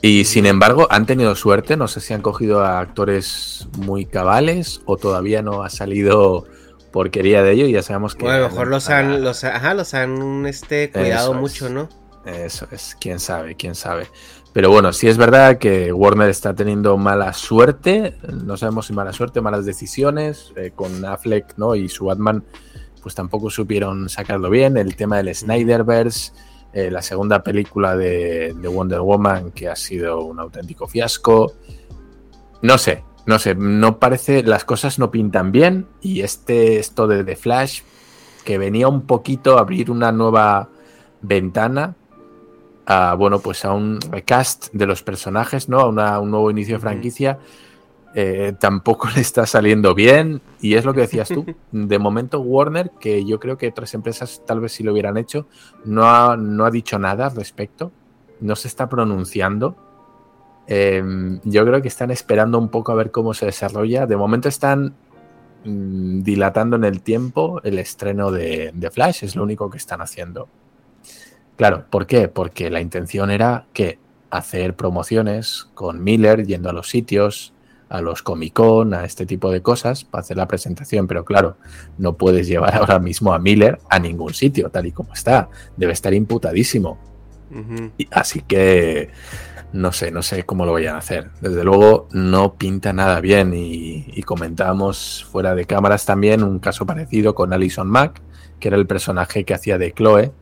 Y 0.04 0.24
sin 0.24 0.46
embargo, 0.46 0.88
han 0.90 1.06
tenido 1.06 1.36
suerte, 1.36 1.76
no 1.76 1.86
sé 1.86 2.00
si 2.00 2.12
han 2.12 2.22
cogido 2.22 2.60
a 2.64 2.80
actores 2.80 3.68
muy 3.78 4.04
cabales 4.04 4.82
o 4.84 4.96
todavía 4.96 5.42
no 5.42 5.62
ha 5.62 5.70
salido 5.70 6.44
porquería 6.90 7.44
de 7.44 7.52
ello 7.52 7.66
y 7.66 7.72
ya 7.72 7.82
sabemos 7.82 8.16
que... 8.16 8.24
Bueno, 8.24 8.38
a 8.38 8.40
lo 8.40 8.48
mejor 8.48 8.66
los 8.66 8.90
han, 8.90 9.22
los, 9.22 9.44
ajá, 9.44 9.74
los 9.74 9.94
han 9.94 10.44
este, 10.46 10.90
cuidado 10.90 11.30
Eso 11.30 11.34
es. 11.34 11.40
mucho, 11.40 11.68
¿no? 11.70 11.88
Eso 12.26 12.66
es, 12.72 12.96
quién 13.00 13.20
sabe, 13.20 13.54
quién 13.54 13.76
sabe. 13.76 14.08
Pero 14.52 14.70
bueno, 14.70 14.92
sí 14.92 15.06
es 15.06 15.16
verdad 15.16 15.58
que 15.58 15.92
Warner 15.92 16.28
está 16.28 16.52
teniendo 16.52 16.96
mala 16.96 17.32
suerte, 17.32 18.16
no 18.44 18.56
sabemos 18.56 18.86
si 18.86 18.92
mala 18.92 19.12
suerte, 19.12 19.40
malas 19.40 19.64
decisiones, 19.64 20.52
eh, 20.56 20.72
con 20.74 21.04
Affleck 21.04 21.54
¿no? 21.56 21.76
y 21.76 21.88
su 21.88 22.06
Batman, 22.06 22.44
pues 23.02 23.14
tampoco 23.14 23.50
supieron 23.50 24.08
sacarlo 24.08 24.50
bien. 24.50 24.76
El 24.76 24.94
tema 24.96 25.16
del 25.16 25.34
Snyderverse, 25.34 26.32
eh, 26.72 26.90
la 26.90 27.02
segunda 27.02 27.42
película 27.42 27.96
de, 27.96 28.54
de 28.54 28.68
Wonder 28.68 29.00
Woman, 29.00 29.50
que 29.52 29.68
ha 29.68 29.76
sido 29.76 30.24
un 30.24 30.38
auténtico 30.40 30.86
fiasco. 30.86 31.52
No 32.62 32.78
sé, 32.78 33.04
no 33.26 33.38
sé, 33.38 33.54
no 33.54 33.98
parece, 33.98 34.42
las 34.42 34.64
cosas 34.64 34.98
no 34.98 35.10
pintan 35.10 35.52
bien 35.52 35.86
y 36.00 36.20
este, 36.22 36.78
esto 36.78 37.06
de 37.06 37.24
The 37.24 37.36
Flash, 37.36 37.82
que 38.44 38.58
venía 38.58 38.88
un 38.88 39.02
poquito 39.02 39.56
a 39.58 39.60
abrir 39.60 39.90
una 39.90 40.12
nueva 40.12 40.68
ventana 41.20 41.94
a, 42.86 43.14
bueno, 43.14 43.38
pues 43.38 43.64
a 43.64 43.72
un 43.72 44.00
recast 44.10 44.68
de 44.72 44.86
los 44.86 45.02
personajes, 45.04 45.68
¿no? 45.68 45.78
A 45.78 45.86
una- 45.88 46.18
un 46.18 46.30
nuevo 46.32 46.50
inicio 46.50 46.76
de 46.76 46.80
franquicia, 46.80 47.38
eh, 48.14 48.52
tampoco 48.58 49.08
le 49.14 49.20
está 49.20 49.46
saliendo 49.46 49.94
bien. 49.94 50.40
Y 50.60 50.74
es 50.74 50.84
lo 50.84 50.94
que 50.94 51.02
decías 51.02 51.28
tú. 51.28 51.44
De 51.72 51.98
momento, 51.98 52.40
Warner, 52.40 52.90
que 53.00 53.24
yo 53.24 53.38
creo 53.40 53.56
que 53.56 53.68
otras 53.68 53.94
empresas 53.94 54.42
tal 54.46 54.60
vez 54.60 54.72
sí 54.72 54.82
lo 54.82 54.92
hubieran 54.92 55.16
hecho, 55.16 55.46
no 55.84 56.04
ha, 56.04 56.36
no 56.36 56.64
ha 56.64 56.70
dicho 56.70 56.98
nada 56.98 57.26
al 57.26 57.36
respecto. 57.36 57.92
No 58.40 58.56
se 58.56 58.68
está 58.68 58.88
pronunciando. 58.88 59.76
Eh, 60.66 61.02
yo 61.44 61.64
creo 61.64 61.82
que 61.82 61.88
están 61.88 62.10
esperando 62.10 62.58
un 62.58 62.68
poco 62.68 62.92
a 62.92 62.94
ver 62.94 63.10
cómo 63.10 63.34
se 63.34 63.46
desarrolla. 63.46 64.06
De 64.06 64.16
momento 64.16 64.48
están 64.48 64.94
mm, 65.64 66.22
dilatando 66.22 66.76
en 66.76 66.84
el 66.84 67.02
tiempo 67.02 67.60
el 67.62 67.78
estreno 67.78 68.30
de, 68.30 68.72
de 68.74 68.90
Flash, 68.90 69.24
es 69.24 69.36
lo 69.36 69.42
único 69.42 69.70
que 69.70 69.78
están 69.78 70.00
haciendo. 70.00 70.48
Claro, 71.56 71.84
¿por 71.90 72.06
qué? 72.06 72.28
Porque 72.28 72.70
la 72.70 72.80
intención 72.80 73.30
era 73.30 73.66
que 73.72 73.98
hacer 74.30 74.74
promociones 74.74 75.68
con 75.74 76.02
Miller, 76.02 76.46
yendo 76.46 76.70
a 76.70 76.72
los 76.72 76.88
sitios, 76.88 77.51
a 77.92 78.00
los 78.00 78.22
Comic 78.22 78.54
Con, 78.54 78.94
a 78.94 79.04
este 79.04 79.26
tipo 79.26 79.50
de 79.50 79.60
cosas, 79.62 80.04
para 80.04 80.22
hacer 80.22 80.36
la 80.36 80.48
presentación, 80.48 81.06
pero 81.06 81.24
claro, 81.24 81.56
no 81.98 82.16
puedes 82.16 82.46
llevar 82.48 82.74
ahora 82.76 82.98
mismo 82.98 83.32
a 83.34 83.38
Miller 83.38 83.78
a 83.90 83.98
ningún 83.98 84.34
sitio, 84.34 84.70
tal 84.70 84.86
y 84.86 84.92
como 84.92 85.12
está. 85.12 85.48
Debe 85.76 85.92
estar 85.92 86.12
imputadísimo. 86.14 86.98
Y- 87.98 88.08
Así 88.10 88.40
que 88.40 89.10
no 89.74 89.92
sé, 89.92 90.10
no 90.10 90.22
sé 90.22 90.44
cómo 90.44 90.64
lo 90.66 90.72
vayan 90.72 90.94
a 90.96 90.98
hacer. 90.98 91.30
Desde 91.40 91.64
luego 91.64 92.08
no 92.12 92.54
pinta 92.54 92.92
nada 92.92 93.20
bien 93.20 93.54
y, 93.54 94.04
y 94.14 94.22
comentábamos 94.22 95.24
fuera 95.30 95.54
de 95.54 95.64
cámaras 95.66 96.04
también 96.06 96.42
un 96.42 96.58
caso 96.58 96.84
parecido 96.86 97.34
con 97.34 97.52
Alison 97.52 97.88
Mack, 97.88 98.20
que 98.58 98.68
era 98.68 98.76
el 98.76 98.86
personaje 98.86 99.44
que 99.44 99.54
hacía 99.54 99.76
de 99.78 99.92
Chloe 99.92 100.32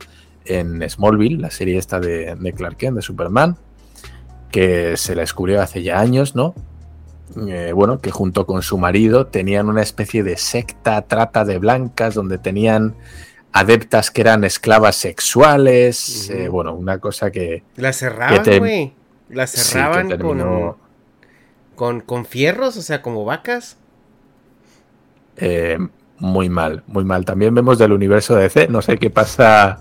en 0.45 0.87
Smallville, 0.89 1.37
la 1.41 1.51
serie 1.51 1.77
esta 1.77 1.99
de, 1.99 2.35
de 2.35 2.53
Clark 2.53 2.77
Kent, 2.77 2.95
de 2.95 3.01
Superman, 3.01 3.57
que 4.51 4.97
se 4.97 5.15
la 5.15 5.21
descubrió 5.21 5.61
hace 5.61 5.81
ya 5.83 5.99
años, 5.99 6.35
¿no? 6.35 6.53
Eh, 7.47 7.71
bueno, 7.73 7.99
que 7.99 8.11
junto 8.11 8.45
con 8.45 8.61
su 8.61 8.77
marido 8.77 9.27
tenían 9.27 9.69
una 9.69 9.81
especie 9.81 10.23
de 10.23 10.37
secta 10.37 11.01
trata 11.03 11.45
de 11.45 11.57
blancas 11.59 12.13
donde 12.15 12.37
tenían 12.37 12.95
adeptas 13.53 14.11
que 14.11 14.21
eran 14.21 14.43
esclavas 14.43 14.95
sexuales, 14.95 16.29
eh, 16.29 16.47
bueno, 16.47 16.73
una 16.73 16.99
cosa 16.99 17.31
que, 17.31 17.63
La 17.75 17.93
cerraban, 17.93 18.43
te- 18.43 18.59
güey. 18.59 18.93
La 19.29 19.47
sí, 19.47 19.57
que 19.57 19.63
cerraban 19.63 20.07
terminó, 20.09 20.77
con, 21.75 21.99
con, 21.99 22.01
con 22.01 22.25
fierros, 22.25 22.77
o 22.77 22.81
sea, 22.81 23.01
como 23.01 23.23
vacas. 23.25 23.77
eh, 25.37 25.77
muy 26.17 26.49
mal, 26.49 26.83
muy 26.85 27.03
mal. 27.03 27.25
También 27.25 27.55
vemos 27.55 27.79
del 27.79 27.93
universo 27.93 28.35
de 28.35 28.43
DC, 28.43 28.67
no 28.67 28.83
sé 28.83 28.97
qué 28.99 29.09
pasa 29.09 29.79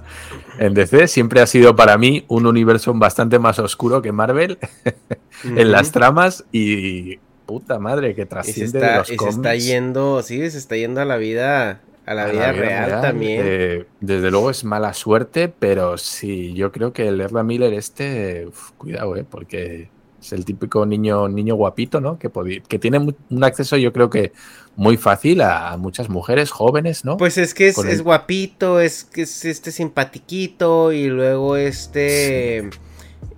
en 0.59 0.73
DC, 0.73 1.07
siempre 1.07 1.43
ha 1.43 1.47
sido 1.47 1.77
para 1.77 1.99
mí 1.99 2.25
un 2.29 2.47
universo 2.47 2.95
bastante 2.95 3.39
más 3.39 3.59
oscuro 3.59 4.01
que 4.01 4.11
Marvel 4.11 4.59
en 5.45 5.71
las 5.71 5.93
tramas 5.93 6.45
y 6.51 7.19
puta 7.51 7.81
madre 7.81 8.15
que 8.15 8.27
trasciende 8.27 8.79
de 8.79 8.87
está, 8.87 8.99
los 8.99 9.11
y 9.11 9.19
se 9.19 9.29
está 9.29 9.55
yendo, 9.57 10.23
sí, 10.23 10.51
se 10.51 10.59
está 10.59 10.77
yendo 10.77 11.01
a 11.01 11.05
la 11.05 11.17
vida, 11.17 11.81
a 12.07 12.15
la 12.15 12.23
a 12.25 12.31
vida 12.31 12.53
real, 12.53 13.01
también. 13.01 13.43
Eh, 13.45 13.85
desde 14.01 14.31
luego 14.31 14.51
es 14.51 14.63
mala 14.63 14.95
suerte, 14.95 15.49
pero 15.49 15.99
sí, 15.99 16.53
yo 16.55 16.71
creo 16.71 16.93
que 16.93 17.09
el 17.09 17.21
Ezra 17.21 17.43
Miller 17.43 17.75
este, 17.75 18.47
uf, 18.47 18.71
cuidado, 18.79 19.17
eh, 19.17 19.25
porque 19.29 19.89
es 20.23 20.33
el 20.33 20.45
típico 20.45 20.87
niño, 20.87 21.29
niño 21.29 21.57
guapito, 21.57 22.01
¿no? 22.01 22.19
Que, 22.21 22.31
que 22.69 22.79
tiene 22.79 22.99
un 22.99 23.43
acceso, 23.45 23.77
yo 23.77 23.93
creo 23.93 24.11
que 24.11 24.33
muy 24.77 24.97
fácil 24.97 25.41
a 25.41 25.77
muchas 25.77 26.09
mujeres 26.09 26.51
jóvenes, 26.53 27.05
¿no? 27.05 27.17
Pues 27.17 27.37
es 27.37 27.53
que 27.53 27.69
es, 27.69 27.75
Con 27.75 27.89
es 27.89 27.95
el- 27.97 28.03
guapito, 28.05 28.79
es 28.81 29.03
que 29.03 29.23
es 29.23 29.45
este 29.45 29.73
simpatiquito 29.73 30.93
y 30.93 31.09
luego 31.09 31.57
este 31.57 32.71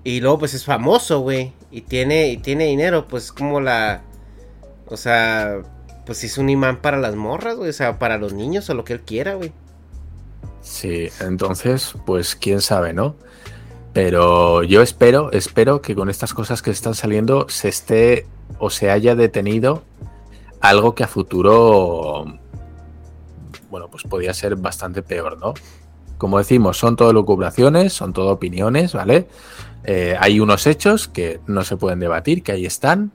y 0.05 0.21
luego 0.21 0.41
pues 0.41 0.55
es 0.55 0.65
famoso, 0.65 1.21
güey, 1.21 1.53
y 1.73 1.81
tiene 1.81 2.29
y 2.29 2.37
tiene 2.37 2.67
dinero, 2.67 3.09
pues 3.09 3.33
como 3.33 3.61
la 3.61 4.03
o 4.87 4.97
sea, 4.97 5.63
pues 6.05 6.23
es 6.23 6.39
un 6.39 6.51
imán 6.51 6.83
para 6.83 6.99
las 6.99 7.17
morras, 7.17 7.57
güey, 7.57 7.71
o 7.71 7.73
sea, 7.73 7.99
para 7.99 8.19
los 8.19 8.35
niños 8.35 8.69
o 8.69 8.75
lo 8.75 8.85
que 8.85 8.93
él 8.93 9.01
quiera, 9.01 9.35
güey. 9.35 9.53
Sí, 10.61 11.09
entonces, 11.21 11.95
pues 12.07 12.37
quién 12.37 12.61
sabe, 12.61 12.93
¿no? 12.93 13.17
Pero 13.93 14.63
yo 14.63 14.83
espero, 14.83 15.33
espero 15.33 15.83
que 15.83 15.95
con 15.95 16.09
estas 16.09 16.35
cosas 16.35 16.63
que 16.63 16.71
están 16.71 16.95
saliendo 16.95 17.49
se 17.49 17.69
esté 17.69 18.27
o 18.59 18.71
se 18.71 18.91
haya 18.91 19.15
detenido 19.15 19.83
algo 20.61 20.95
que 20.95 21.05
a 21.05 21.09
futuro, 21.09 22.25
bueno, 23.71 23.89
pues 23.91 24.05
podría 24.05 24.33
ser 24.35 24.57
bastante 24.57 25.03
peor, 25.03 25.39
¿no? 25.39 25.55
Como 26.23 26.39
decimos, 26.39 26.79
son 26.79 26.95
todo 26.95 27.13
lucubraciones, 27.13 27.93
son 27.93 28.13
todo 28.13 28.31
opiniones, 28.31 28.93
¿vale? 28.95 29.27
Eh, 29.83 30.15
hay 30.21 30.39
unos 30.39 30.69
hechos 30.69 31.09
que 31.09 31.41
no 31.49 31.65
se 31.65 31.77
pueden 31.77 31.99
debatir, 31.99 32.45
que 32.45 32.53
ahí 32.53 32.65
están, 32.65 33.11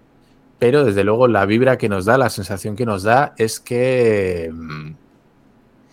pero 0.59 0.83
desde 0.83 1.05
luego 1.05 1.29
la 1.29 1.45
vibra 1.45 1.77
que 1.77 1.87
nos 1.87 2.03
da, 2.03 2.17
la 2.17 2.29
sensación 2.29 2.75
que 2.75 2.85
nos 2.85 3.03
da 3.03 3.33
es 3.37 3.61
que 3.61 4.51
mm, 4.53 4.91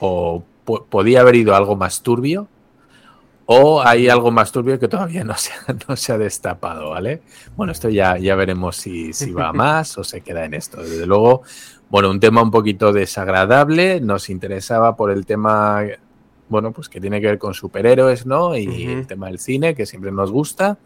o 0.00 0.42
po- 0.64 0.86
podía 0.86 1.20
haber 1.20 1.36
ido 1.36 1.54
algo 1.54 1.76
más 1.76 2.02
turbio 2.02 2.48
o 3.46 3.80
hay 3.80 4.08
algo 4.08 4.32
más 4.32 4.50
turbio 4.50 4.78
que 4.80 4.88
todavía 4.88 5.22
no 5.22 5.36
se 5.36 5.52
ha, 5.52 5.72
no 5.88 5.94
se 5.96 6.12
ha 6.12 6.18
destapado, 6.18 6.90
¿vale? 6.90 7.22
Bueno, 7.56 7.72
esto 7.72 7.88
ya, 7.90 8.18
ya 8.18 8.34
veremos 8.34 8.76
si, 8.76 9.12
si 9.12 9.30
va 9.32 9.52
más 9.64 9.96
o 9.98 10.02
se 10.02 10.22
queda 10.22 10.44
en 10.46 10.54
esto. 10.54 10.82
Desde 10.82 11.06
luego, 11.06 11.42
bueno, 11.90 12.10
un 12.10 12.18
tema 12.18 12.42
un 12.42 12.50
poquito 12.50 12.92
desagradable, 12.92 14.00
nos 14.00 14.30
interesaba 14.30 14.96
por 14.96 15.10
el 15.12 15.26
tema, 15.26 15.82
bueno, 16.48 16.72
pues 16.72 16.88
que 16.88 17.00
tiene 17.00 17.20
que 17.20 17.26
ver 17.26 17.38
con 17.38 17.54
superhéroes, 17.54 18.26
¿no? 18.26 18.56
Y 18.56 18.84
el 18.84 19.06
tema 19.06 19.28
del 19.28 19.38
cine, 19.38 19.74
que 19.74 19.86
siempre 19.86 20.12
nos 20.12 20.30
gusta, 20.30 20.78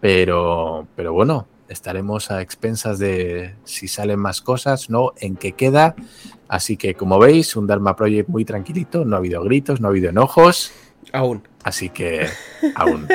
pero, 0.00 0.86
pero 0.94 1.12
bueno, 1.12 1.46
estaremos 1.68 2.30
a 2.30 2.42
expensas 2.42 2.98
de 2.98 3.54
si 3.64 3.88
salen 3.88 4.18
más 4.18 4.40
cosas, 4.40 4.90
¿no? 4.90 5.12
En 5.16 5.36
qué 5.36 5.52
queda. 5.52 5.94
Así 6.48 6.76
que, 6.76 6.94
como 6.94 7.18
veis, 7.18 7.56
un 7.56 7.66
Dharma 7.66 7.96
Project 7.96 8.28
muy 8.28 8.44
tranquilito, 8.44 9.04
no 9.04 9.16
ha 9.16 9.18
habido 9.18 9.42
gritos, 9.42 9.80
no 9.80 9.88
ha 9.88 9.90
habido 9.90 10.10
enojos. 10.10 10.72
Aún. 11.12 11.42
Así 11.62 11.88
que 11.90 12.26
aún. 12.74 13.08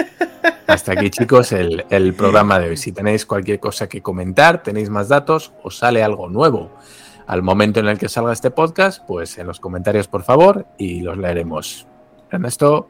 Hasta 0.67 0.93
aquí, 0.93 1.09
chicos, 1.09 1.51
el, 1.51 1.85
el 1.89 2.13
programa 2.13 2.59
de 2.59 2.69
hoy. 2.69 2.77
Si 2.77 2.91
tenéis 2.91 3.25
cualquier 3.25 3.59
cosa 3.59 3.87
que 3.87 4.01
comentar, 4.01 4.63
tenéis 4.63 4.89
más 4.89 5.09
datos 5.09 5.53
o 5.63 5.71
sale 5.71 6.03
algo 6.03 6.29
nuevo 6.29 6.71
al 7.29 7.43
momento 7.43 7.79
en 7.79 7.87
el 7.87 7.99
que 7.99 8.09
salga 8.09 8.33
este 8.33 8.49
podcast, 8.49 9.05
pues 9.05 9.37
en 9.37 9.45
los 9.45 9.59
comentarios, 9.59 10.07
por 10.07 10.23
favor, 10.23 10.65
y 10.79 11.01
los 11.01 11.15
leeremos. 11.15 11.85
Ernesto, 12.31 12.89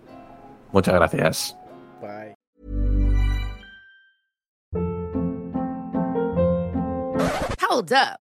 muchas 0.71 0.95
gracias. 0.95 1.57
Bye. 1.99 2.35
Hold 7.69 7.91
up. 7.91 8.28